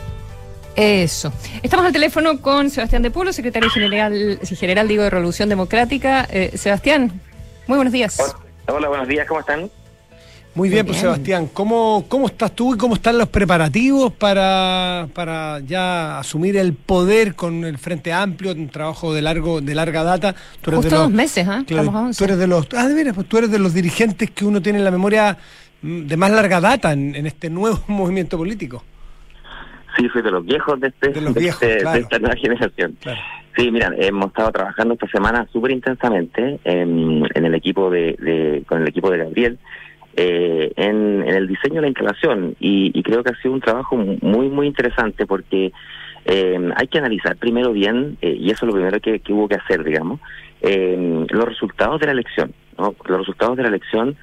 [0.76, 1.32] Eso.
[1.62, 6.28] Estamos al teléfono con Sebastián de Polo, secretario general, general digo, de Revolución Democrática.
[6.32, 7.22] Eh, Sebastián,
[7.68, 8.18] muy buenos días.
[8.68, 9.70] Hola, buenos días, ¿cómo están?
[10.54, 15.62] Muy bien, pues Sebastián, ¿cómo, ¿cómo estás tú y cómo están los preparativos para, para
[15.62, 20.36] ya asumir el poder con el Frente Amplio, un trabajo de largo de larga data?
[20.62, 21.64] Tú eres de los, dos meses, ¿ah?
[21.66, 21.74] Tú
[22.26, 24.84] eres de los, ah, de pues tú eres de los dirigentes que uno tiene en
[24.84, 25.38] la memoria
[25.84, 28.84] mm, de más larga data en, este nuevo movimiento político.
[29.96, 32.98] Sí, soy de los viejos de, este, de, este, esta nueva generación.
[33.56, 38.64] Sí, mira, hemos estado trabajando esta semana súper intensamente en, en, el equipo de, de,
[38.68, 39.60] con el equipo de Gabriel
[40.18, 44.50] eh, en, el diseño de la instalación y, creo que ha sido un trabajo muy,
[44.50, 45.72] muy interesante porque
[46.26, 49.56] eh, hay que analizar primero bien, eh, y eso es lo primero que, hubo que
[49.56, 50.20] hacer, digamos,
[50.62, 52.54] los resultados de la elección.
[52.78, 52.94] ¿no?
[53.06, 54.16] Los resultados de la elección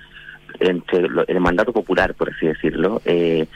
[0.61, 3.47] entre el mandato popular, por así decirlo, te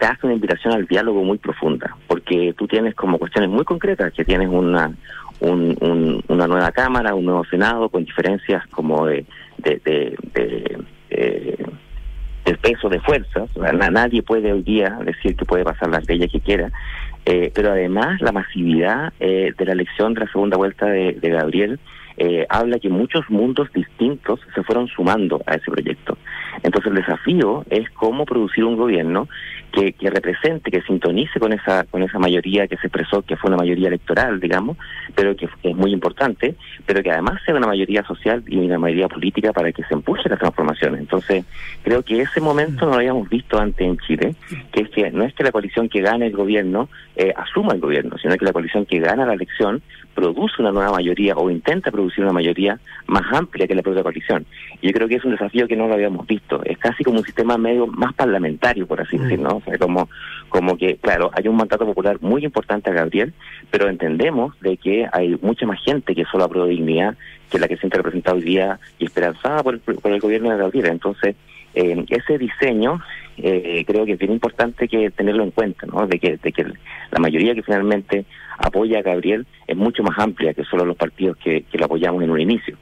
[0.00, 4.24] hace una invitación al diálogo muy profunda, porque tú tienes como cuestiones muy concretas, que
[4.24, 4.92] tienes una,
[5.40, 9.24] una nueva Cámara, un nuevo Senado, con diferencias como de,
[9.58, 10.16] de
[11.14, 11.56] eh,
[12.44, 13.48] el peso de fuerzas.
[13.56, 16.70] nadie puede hoy día decir que puede pasar las leyes que quiera.
[17.26, 21.80] Eh, pero además la masividad eh, de la elección de la segunda vuelta de, Gabriel
[22.18, 26.18] eh, habla que muchos mundos distintos se fueron sumando a ese proyecto.
[26.62, 29.28] Entonces el desafío es cómo producir un gobierno
[29.74, 33.48] que, que represente, que sintonice con esa, con esa mayoría que se expresó, que fue
[33.48, 34.76] una mayoría electoral, digamos,
[35.14, 36.54] pero que, es muy importante,
[36.86, 40.28] pero que además sea una mayoría social y una mayoría política para que se empuje
[40.28, 40.96] la transformación.
[40.96, 41.44] Entonces,
[41.82, 44.34] creo que ese momento no lo habíamos visto antes en Chile,
[44.72, 47.80] que es que no es que la coalición que gane el gobierno eh, asuma el
[47.80, 49.82] gobierno, sino que la coalición que gana la elección
[50.14, 54.46] produce una nueva mayoría o intenta producir una mayoría más amplia que la propia coalición.
[54.80, 56.62] Y yo creo que es un desafío que no lo habíamos visto.
[56.64, 59.60] Es casi como un sistema medio más parlamentario, por así decirlo, ¿no?
[59.64, 60.08] Sea, como,
[60.48, 63.32] como que, claro, hay un mandato popular muy importante a Gabriel,
[63.70, 67.16] pero entendemos de que hay mucha más gente que solo aprueba dignidad
[67.50, 70.50] que la que se siente representada hoy día y esperanzada por el, por el gobierno
[70.50, 70.86] de Gabriel.
[70.86, 71.36] Entonces,
[71.74, 73.00] eh, ese diseño
[73.36, 76.06] eh, creo que es bien importante que tenerlo en cuenta, ¿no?
[76.06, 78.24] De que, de que la mayoría que finalmente
[78.58, 82.22] apoya a Gabriel es mucho más amplia que solo los partidos que, que lo apoyamos
[82.22, 82.76] en un inicio.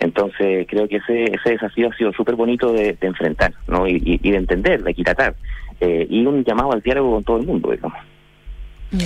[0.00, 3.86] Entonces creo que ese, ese desafío ha sido súper bonito de, enfrentar, ¿no?
[3.86, 5.34] Y, de entender, de equitar,
[5.80, 7.98] eh, y un llamado al diálogo con todo el mundo, digamos.
[8.90, 8.98] Mm.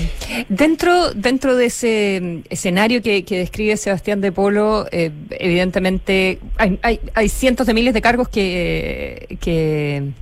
[0.48, 7.28] Dentro, dentro de ese escenario que, describe Sebastián de Polo, eh, evidentemente hay, hay, hay,
[7.28, 10.12] cientos de miles de cargos que, que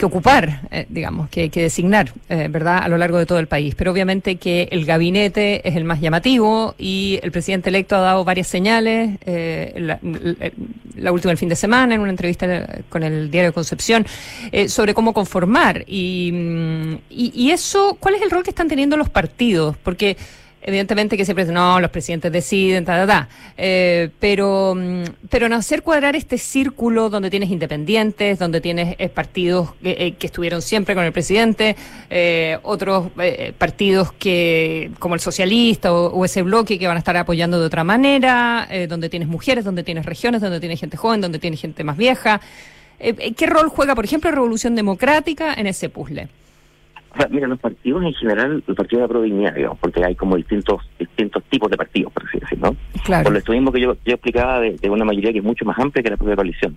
[0.00, 3.46] que ocupar, eh, digamos, que, que designar, eh, ¿verdad?, a lo largo de todo el
[3.46, 3.74] país.
[3.74, 8.24] Pero obviamente que el gabinete es el más llamativo y el presidente electo ha dado
[8.24, 9.74] varias señales, eh,
[10.96, 14.06] la, última el fin de semana, en una entrevista con el diario Concepción,
[14.68, 15.84] sobre cómo conformar.
[15.86, 19.76] Mm, y eso, ¿cuál es el rol que están teniendo los partidos?
[19.82, 20.16] Porque
[20.62, 23.28] evidentemente que siempre no, los presidentes deciden, ta, ta, ta.
[23.56, 29.08] Eh, pero, mm, pero en hacer cuadrar este círculo donde tienes independientes, donde tienes eh,
[29.08, 31.76] partidos eh, que estuvieron siempre con el presidente,
[32.62, 33.10] otros
[33.58, 37.84] partidos que, como el socialista o, ese bloque que van a estar apoyando de otra
[37.84, 41.96] manera, donde tienes mujeres, donde tienes regiones, donde tienes gente joven, donde tienes gente más
[41.96, 42.40] vieja.
[42.98, 46.28] ¿Qué rol juega, por ejemplo, Revolución Democrática en ese puzzle?
[47.30, 50.82] Mira, los partidos en general, el partido de la Prodignidad, digamos, porque hay como distintos
[50.98, 53.02] distintos tipos de partidos, por así decirlo, ¿no?
[53.04, 53.24] Claro.
[53.24, 56.02] Por esto mismo que yo, yo explicaba de, una mayoría que es mucho más amplia
[56.02, 56.76] que la propia coalición.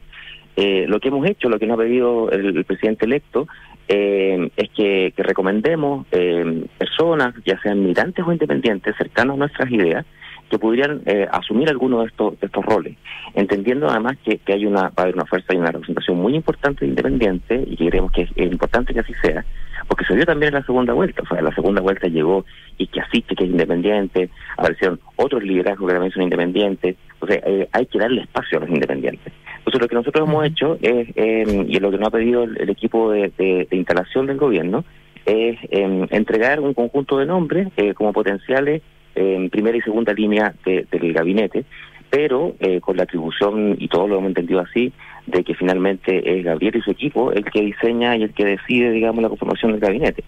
[0.55, 3.47] Eh, lo que hemos hecho, lo que nos ha pedido el, presidente electo,
[3.87, 9.71] eh, es que, que recomendemos eh, personas, ya sean militantes o independientes, cercanos a nuestras
[9.71, 10.05] ideas,
[10.53, 12.95] que pudieran eh, asumir alguno de estos, de estos roles,
[13.33, 16.35] entendiendo además que, que hay una, va a haber una fuerza y una representación muy
[16.35, 19.43] importante de independientes y que creemos que es importante que así sea,
[19.87, 22.45] porque se vio también en la segunda vuelta, o sea, en la segunda vuelta llegó
[22.77, 27.39] y que asiste, que es independiente, aparecieron otros liderazgos que también son independientes, o sea,
[27.45, 29.33] eh, hay que darle espacio a los independientes.
[29.57, 32.69] Entonces lo que nosotros hemos hecho es, eh, y lo que nos ha pedido el,
[32.69, 34.83] equipo de, instalación del gobierno,
[35.25, 38.81] es em, entregar un conjunto de nombres eh, como potenciales
[39.15, 41.65] en primera y segunda línea del gabinete,
[42.13, 44.93] pero eh, con la atribución, y todo lo hemos entendido así,
[45.25, 48.91] de que finalmente es Gabriel y su equipo el que diseña y el que decide,
[48.91, 50.23] digamos, la conformación del gabinete.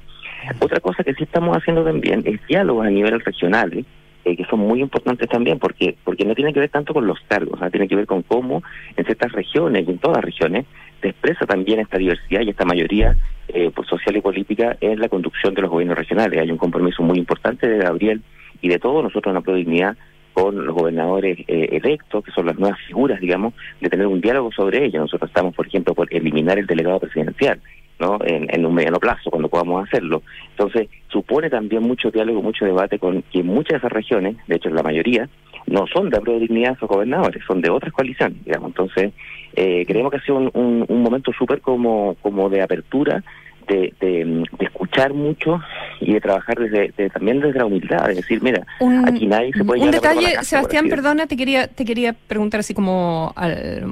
[0.59, 3.85] Otra cosa que sí estamos haciendo también es diálogos a nivel regional,
[4.25, 7.19] eh, que son muy importantes también, porque porque no tiene que ver tanto con los
[7.27, 8.63] cargos, tiene que ver con cómo
[8.97, 10.65] en ciertas regiones en todas regiones
[11.03, 13.15] se expresa también esta diversidad y esta mayoría
[13.49, 16.41] eh, social y política en la conducción de los gobiernos regionales.
[16.41, 18.23] Hay un compromiso muy importante de Gabriel
[18.63, 19.95] y de todos nosotros en la Prodignidad
[20.35, 24.51] con los gobernadores eh, electos, que son las nuevas figuras, digamos, de tener un diálogo
[24.51, 24.99] sobre ello.
[24.99, 27.61] Nosotros estamos, por ejemplo, por eliminar el delegado presidencial,
[27.99, 28.19] ¿no?
[28.21, 30.23] En, un mediano plazo, cuando podamos hacerlo.
[30.49, 34.69] Entonces, supone también mucho diálogo, mucho debate con que muchas de esas regiones, de hecho
[34.69, 35.29] la mayoría,
[35.67, 38.71] no son de Prodignidad esos gobernadores, son de otras coaliciones, digamos.
[38.71, 39.13] Entonces,
[39.55, 43.23] eh, creemos que ha sido un, un, momento súper como, como de apertura
[43.67, 45.59] de, de, escuchar mucho
[45.99, 48.65] y de trabajar desde también desde la humildad, de decir, mira,
[49.05, 53.33] aquí nadie se puede Un detalle, Sebastián, perdona, te quería te quería preguntar así como
[53.35, 53.83] al,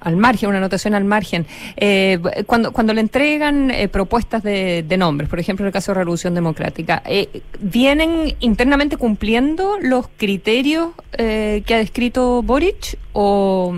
[0.00, 1.46] al margen, una anotación al margen.
[1.76, 5.92] Eh, cuando cuando le entregan eh, propuestas de, de, nombres, por ejemplo, en el caso
[5.92, 13.74] de Revolución Democrática, eh, ¿vienen internamente cumpliendo los criterios que ha descrito Boric o,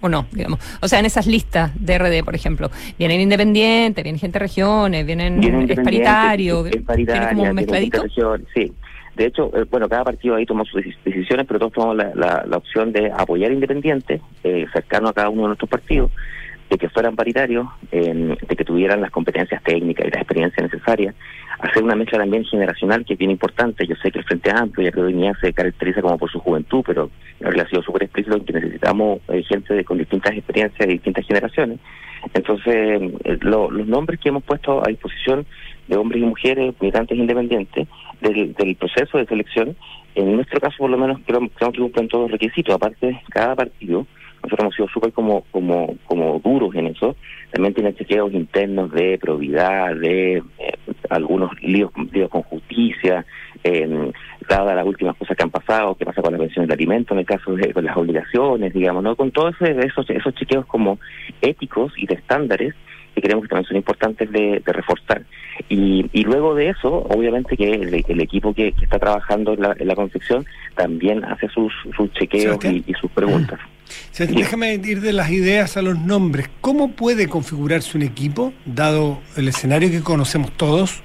[0.00, 0.58] o no, digamos?
[0.80, 4.73] O sea, en esas listas de RD, por ejemplo, vienen independientes, vienen gente de región
[5.04, 6.82] vienen, es paritario, es
[7.34, 8.04] como mezcladito.
[8.54, 8.72] Sí.
[9.16, 12.56] De hecho, eh, bueno, cada partido ahí toma sus decisiones, pero todos tomamos la, la,
[12.56, 16.10] opción de apoyar independientes, eh, cercano a cada uno de nuestros partidos,
[16.68, 21.14] de que fueran paritarios, de que tuvieran las competencias técnicas y la experiencia necesaria,
[21.64, 23.86] hacer una mezcla también generacional que es bien importante.
[23.86, 27.10] Yo sé que el Frente Amplio y la se caracteriza como por su juventud, pero
[27.42, 31.78] ha sido súper explícito en que necesitamos eh, gente con distintas experiencias y distintas generaciones.
[32.32, 35.46] Entonces, eh, los nombres que hemos puesto a disposición
[35.88, 37.88] de hombres y mujeres, militantes independientes,
[38.20, 39.76] del, proceso de selección,
[40.14, 41.40] en nuestro caso por lo menos creo,
[41.72, 42.74] que cumplen todos los requisitos.
[42.74, 44.06] Aparte, cada partido
[44.44, 47.16] nosotros hemos sido súper como, como, como duros en eso.
[47.50, 50.42] También tiene chequeos internos de probidad, de eh,
[51.08, 53.24] algunos líos, líos con justicia,
[53.62, 54.12] eh,
[54.48, 57.20] dadas las últimas cosas que han pasado, qué pasa con la pensión de alimentos, en
[57.20, 59.16] el caso de con las obligaciones, digamos, ¿no?
[59.16, 60.98] Con todos esos, esos chequeos como
[61.40, 62.74] éticos y de estándares
[63.14, 65.22] que creemos que también son importantes de, reforzar.
[65.68, 69.86] Y, y, luego de eso, obviamente que el, equipo que, está trabajando en la, en
[69.86, 70.44] la, concepción
[70.74, 73.60] también hace sus, sus chequeos y, sus preguntas.
[74.18, 76.50] déjame ir de las ideas a los nombres.
[76.60, 81.02] ¿Cómo puede configurarse un equipo, dado el escenario que conocemos todos,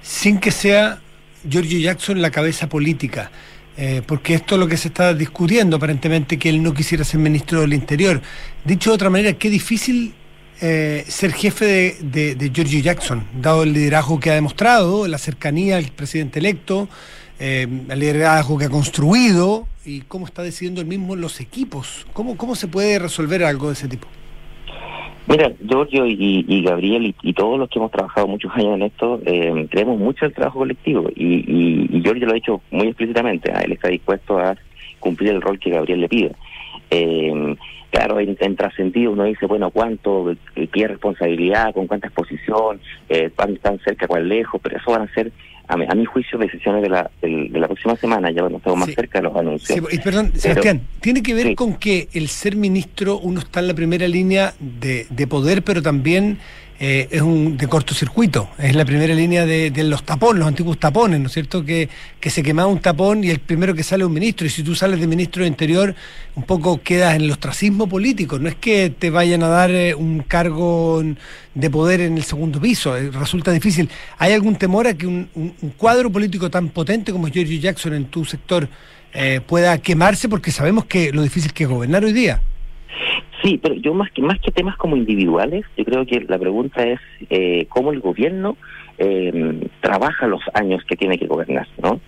[0.00, 1.00] sin que sea
[1.48, 3.30] Giorgio Jackson la cabeza política?
[3.76, 7.20] Eh, porque esto es lo que se está discutiendo, aparentemente, que él no quisiera ser
[7.20, 8.20] ministro del Interior.
[8.64, 10.12] Dicho de otra manera, qué difícil
[10.60, 15.76] eh, ser jefe de, de, Giorgio Jackson, dado el liderazgo que ha demostrado, la cercanía
[15.76, 16.88] al presidente electo,
[17.38, 22.06] eh, el liderazgo que ha construido y cómo está decidiendo el mismo los equipos.
[22.12, 24.06] ¿Cómo, cómo se puede resolver algo de ese tipo?
[25.26, 29.66] Mira, Giorgio y, Gabriel y, todos los que hemos trabajado muchos años en esto, eh,
[29.70, 33.88] creemos mucho el trabajo colectivo y, y, Giorgio lo ha dicho muy explícitamente, él está
[33.88, 34.56] dispuesto a
[34.98, 36.32] cumplir el rol que Gabriel le pide.
[36.90, 37.56] Eh,
[37.90, 43.30] claro, en, en trascendido uno dice, bueno, cuánto, eh, qué responsabilidad, con cuánta exposición, eh,
[43.34, 45.32] cuán tan cerca, cuán lejos, pero eso van a ser,
[45.68, 49.20] a mi, juicio, decisiones de la, de, la próxima semana, ya cuando estamos más cerca
[49.20, 49.92] de los anuncios.
[49.92, 53.74] y perdón, Sebastián, tiene que ver con que el ser ministro uno está en la
[53.74, 56.38] primera línea de, de poder, pero también
[56.82, 61.20] eh, es un de cortocircuito, es la primera línea de, los tapones, los antiguos tapones,
[61.20, 61.62] ¿no es cierto?
[61.62, 64.50] Que, que se quemaba un tapón y el primero que sale es un ministro, y
[64.50, 65.94] si tú sales de ministro de Interior,
[66.36, 69.94] un poco quedas en el ostracismo político, no es que te vayan a dar eh,
[69.94, 71.02] un cargo
[71.54, 73.90] de poder en el segundo piso, eh, resulta difícil.
[74.16, 75.28] ¿Hay algún temor a que un,
[75.76, 78.66] cuadro político tan potente como George Jackson en tu sector
[79.46, 80.30] pueda quemarse?
[80.30, 82.40] Porque sabemos que lo difícil que es gobernar hoy día.
[83.42, 86.82] Sí, pero yo más que más que temas como individuales, yo creo que la pregunta
[86.82, 88.56] es eh, cómo el gobierno
[88.98, 92.00] eh, trabaja los años que tiene que gobernar, ¿no?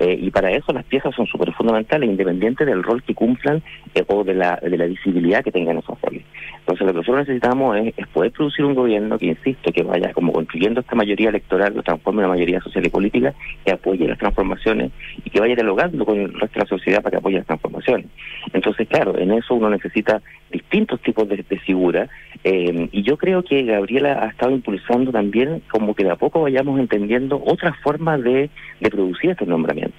[0.00, 3.62] Eh, y para eso las piezas son súper fundamentales, independiente del rol que cumplan
[3.94, 6.24] eh, o de la, de la visibilidad que tengan esos roles.
[6.60, 10.32] Entonces lo que nosotros necesitamos es, poder producir un gobierno que, insisto, que vaya como
[10.32, 13.34] construyendo esta mayoría electoral, que transforme en una mayoría social y política,
[13.64, 14.90] que apoye las transformaciones
[15.22, 18.06] y que vaya dialogando con el resto de la sociedad para que apoye las transformaciones.
[18.54, 22.08] Entonces, claro, en eso uno necesita distintos tipos de, figuras
[22.44, 26.40] eh, y yo creo que Gabriela ha estado impulsando también como que de a poco
[26.40, 29.89] vayamos entendiendo otras formas de, de producir estos nombramientos.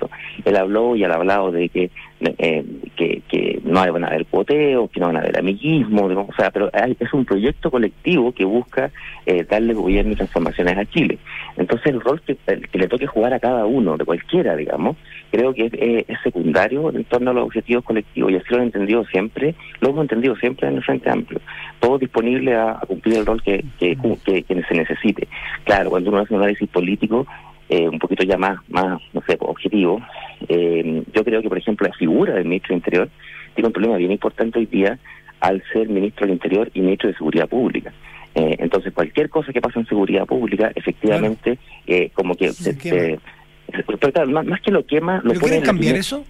[0.46, 2.64] Él habló y ha hablado de que, eh,
[2.96, 6.52] que, que, no van a haber cuoteos, que no van a haber amiguismo, o sea,
[6.52, 8.92] pero es un proyecto colectivo que busca
[9.26, 11.18] eh, darle gobierno y transformaciones a Chile.
[11.58, 12.38] Entonces el rol que,
[12.74, 14.98] le toque jugar a cada uno, de cualquiera, digamos,
[15.32, 19.06] creo que es, secundario en torno a los objetivos colectivos y así lo han entendido
[19.06, 21.40] siempre, lo hemos entendido siempre en el Frente Amplio,
[21.80, 23.98] todo disponible a, cumplir el rol que, que,
[24.68, 25.28] se necesite.
[25.64, 27.26] Claro, cuando uno hace un análisis político,
[27.72, 30.02] eh, un poquito ya más, más no sé, objetivo,
[30.50, 33.10] eh, yo creo que, por ejemplo, la figura del ministro del Interior
[33.56, 35.00] tiene un problema bien importante hoy día
[35.40, 37.94] al ser ministro del Interior y ministro de Seguridad Pública.
[38.36, 41.60] Eh, entonces, cualquier cosa que pasa en seguridad pública, efectivamente,
[42.14, 42.52] como que...
[44.28, 45.22] más, que lo quema...
[45.24, 46.26] Lo quieren cambiar eso?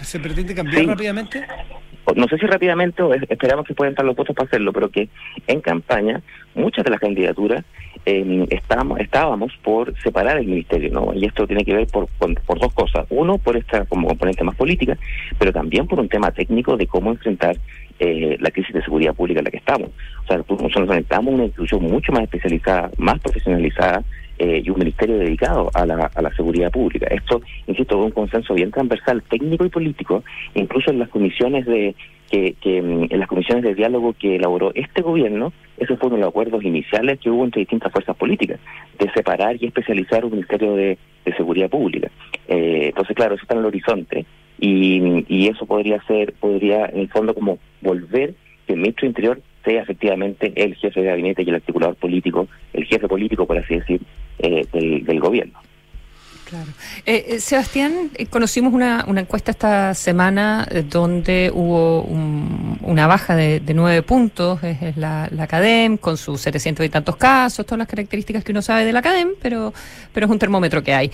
[0.00, 1.44] ¿Se pretende cambiar rápidamente?
[2.14, 5.08] no sé si rápidamente o esperamos que puedan estar los votos para hacerlo, pero que
[5.48, 6.22] en campaña
[6.54, 7.64] muchas de las candidaturas
[8.06, 11.14] eh, estábamos, estábamos por separar el ministerio, ¿no?
[11.14, 13.06] Y esto tiene que ver por, por, dos cosas.
[13.10, 14.96] Uno, por esta como componente más política,
[15.38, 17.56] pero también por un tema técnico de cómo enfrentar
[17.98, 19.90] eh, la crisis de seguridad pública en la que estamos.
[20.24, 24.02] O sea, nosotros necesitamos una institución mucho más especializada, más profesionalizada,
[24.38, 27.06] eh, y un ministerio dedicado a la, a la seguridad pública.
[27.10, 30.24] Esto, insisto, es un consenso bien transversal, técnico y político,
[30.54, 31.94] incluso en las comisiones de
[32.30, 36.28] que, que mm, en las comisiones de diálogo que elaboró este gobierno, esos fueron los
[36.28, 38.58] acuerdos iniciales que hubo entre distintas fuerzas políticas,
[38.98, 40.98] de separar y especializar un ministerio de,
[41.36, 42.10] seguridad pública.
[42.48, 44.26] Eh, entonces, claro, eso está en el horizonte
[44.60, 48.34] y, y eso podría ser, podría en el fondo como volver
[48.66, 52.46] que el ministro de Interior sea efectivamente el jefe de gabinete y el articulador político,
[52.72, 54.00] el jefe político, por así decir,
[54.38, 55.58] eh, del, gobierno.
[56.48, 56.70] Claro.
[57.06, 64.02] Eh, eh, Sebastián, conocimos una, una, encuesta esta semana donde hubo una baja de, nueve
[64.02, 68.52] puntos, es, la, la, CADEM, con sus 700 y tantos casos, todas las características que
[68.52, 69.72] uno sabe de la CADEM, pero,
[70.12, 71.10] pero es un termómetro que hay.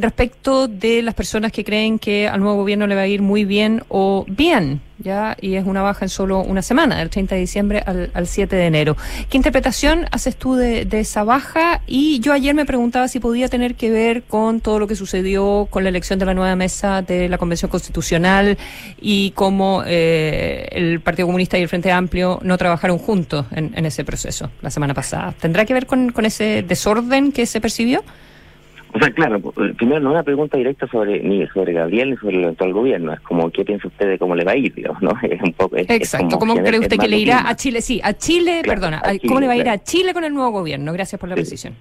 [0.00, 3.44] respecto de las personas que creen que al nuevo gobierno le va a ir muy
[3.44, 7.40] bien o bien, ya y es una baja en solo una semana, del 30 de
[7.40, 8.96] diciembre al, 7 de enero.
[9.28, 11.82] ¿Qué interpretación haces tú de, esa baja?
[11.86, 15.66] Y yo ayer me preguntaba si podía tener que ver con todo lo que sucedió
[15.70, 18.56] con la elección de la nueva mesa de la Convención Constitucional
[19.00, 24.04] y cómo eh, el Partido Comunista y el Frente Amplio no trabajaron juntos en, ese
[24.04, 25.34] proceso la semana pasada.
[25.38, 28.02] ¿Tendrá que ver con, con ese desorden que se percibió?
[28.94, 32.38] O sea, claro, eh, primero no una pregunta directa sobre ni sobre Gabriel ni sobre
[32.38, 35.02] el actual gobierno, es como qué piensa usted de cómo le va a ir, digamos,
[35.02, 35.10] ¿no?
[35.28, 37.80] Es un poco Exacto, ¿cómo cree usted que le irá a Chile?
[37.80, 40.92] Sí, a Chile, perdona, ¿cómo le va a ir a Chile con el nuevo gobierno?
[40.92, 41.74] Gracias por la precisión.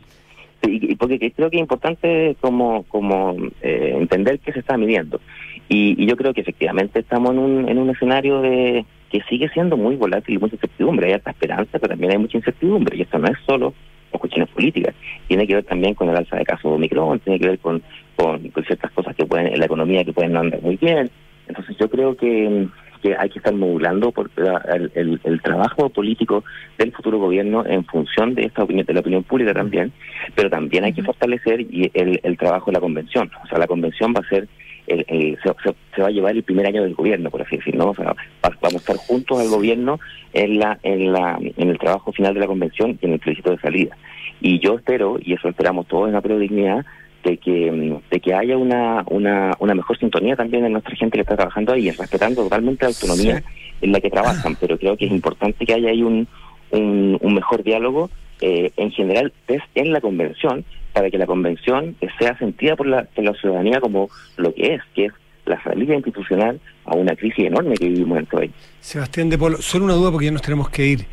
[0.64, 5.22] Sí, y porque creo que es importante como como eh, entender qué se está midiendo.
[5.70, 9.78] Y, yo creo que efectivamente estamos en un, en un escenario de que sigue siendo
[9.78, 11.08] muy volátil y mucha incertidumbre.
[11.08, 12.98] Hay alta esperanza, pero también hay mucha incertidumbre.
[12.98, 13.74] Y esto no es solo
[14.20, 14.96] cuestiones políticas.
[15.28, 17.82] Tiene que ver también con el alza de casos de Omicron, tiene que ver con,
[18.16, 21.10] con, ciertas cosas que pueden, en la economía que pueden no andar muy bien.
[21.48, 22.68] Entonces yo creo que,
[23.02, 26.44] que hay que estar modulando por, el, el, trabajo político
[26.78, 29.92] del futuro gobierno en función de esta opinión, de la opinión pública también,
[30.36, 33.30] pero también hay que fortalecer el, el trabajo de la convención.
[33.44, 34.48] O sea, la convención va a ser
[34.88, 37.90] el, se, va a llevar el primer año del gobierno, por así decirlo.
[37.90, 40.00] O sea, vamos a estar juntos al gobierno
[40.34, 43.52] en la, en la, en el trabajo final de la convención y en el plebiscito
[43.52, 43.98] de salida.
[44.42, 46.86] Y yo espero, y eso esperamos todos en la prodignidad,
[47.24, 51.22] de que, de que haya una, una, una mejor sintonía también en nuestra gente que
[51.22, 53.44] está trabajando ahí, respetando totalmente la autonomía
[53.82, 56.28] en la que trabajan, pero creo que es importante que haya ahí un,
[56.72, 58.10] un, un mejor diálogo
[58.42, 59.32] eh, en general
[59.76, 64.10] en la convención para que la convención sea sentida por la, por la ciudadanía como
[64.38, 65.14] lo que es, que es
[65.46, 68.52] la salida institucional a una crisis enorme que vivimos en el país.
[68.80, 71.06] Sebastián de Polo, solo una duda porque ya nos tenemos que ir.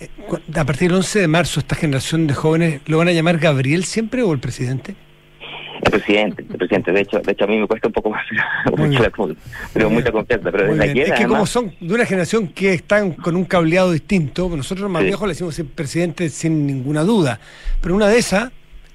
[0.00, 0.08] Eh,
[0.56, 3.84] a partir del 11 de marzo, esta generación de jóvenes, ¿lo van a llamar Gabriel
[3.84, 4.94] siempre o el presidente?
[5.82, 6.92] El presidente, el presidente.
[6.92, 8.24] De hecho, de hecho a mí me cuesta un poco más,
[8.64, 10.50] pero mucha confianza.
[10.50, 14.88] Pero es que como son de una generación que están con un cableado distinto, nosotros
[14.88, 17.38] más viejos le decimos presidente sin ninguna duda.
[17.82, 18.50] Pero una de esas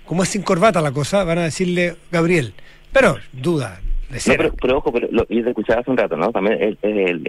[0.09, 2.55] como es sin corbata la cosa, van a decirle Gabriel.
[2.91, 3.79] Pero, duda.
[4.09, 4.17] No,
[4.59, 6.31] pero, ojo, pero lo, yo te escuchaba hace un rato, ¿no?
[6.31, 6.79] También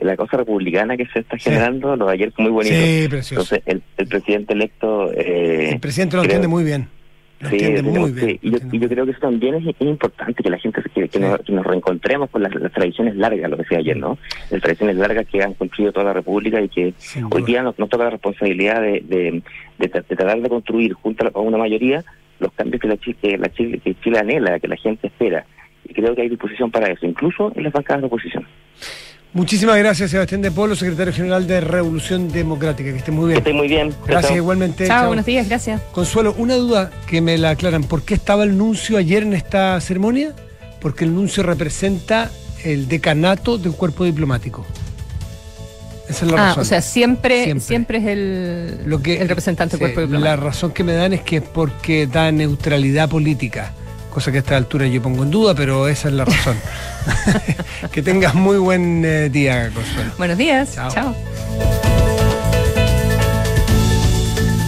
[0.00, 2.74] la cosa republicana que se está generando, lo de ayer fue muy bonito.
[2.74, 3.54] Sí, precioso.
[3.54, 5.12] Entonces, el, presidente electo...
[5.12, 6.88] Eh, el presidente lo entiende muy bien.
[7.50, 8.38] sí, muy bien.
[8.40, 12.30] Y, yo, creo que eso también es, importante, que la gente, que, que, nos, reencontremos
[12.30, 14.16] con las, tradiciones largas, lo decía ayer, ¿no?
[14.50, 16.94] Las tradiciones largas que han construido toda la República y que
[17.30, 19.42] hoy día nos, toca la responsabilidad de, de,
[19.76, 22.02] de, tratar de construir junto a una mayoría
[22.40, 25.46] los cambios que la Chile, la Chile, que Chile anhela, que la gente espera.
[25.84, 28.46] Y creo que hay disposición para eso, incluso en las bancadas de oposición.
[29.32, 32.90] Muchísimas gracias, Sebastián de Polo, secretario general de Revolución Democrática.
[32.90, 33.34] Que esté muy bien.
[33.34, 33.94] Que esté muy bien.
[34.04, 34.86] Gracias, igualmente.
[34.88, 35.80] Chao, buenos días, gracias.
[35.92, 37.84] Consuelo, una duda que me la aclaran.
[37.84, 40.34] ¿Por qué estaba el nuncio ayer en esta ceremonia?
[40.80, 42.28] Porque el nuncio representa
[42.64, 44.66] el decanato del cuerpo diplomático.
[46.10, 46.62] Esa es la ah, razón.
[46.62, 50.28] O sea, siempre, siempre, es el, Lo que, el representante del cuerpo diplomático.
[50.28, 53.72] La razón que me dan es que es porque da neutralidad política,
[54.10, 56.56] cosa que a esta altura yo pongo en duda, pero esa es la razón.
[57.92, 60.10] que tengas muy buen eh, día, Consuelo.
[60.18, 60.74] Buenos días.
[60.74, 61.14] Chao.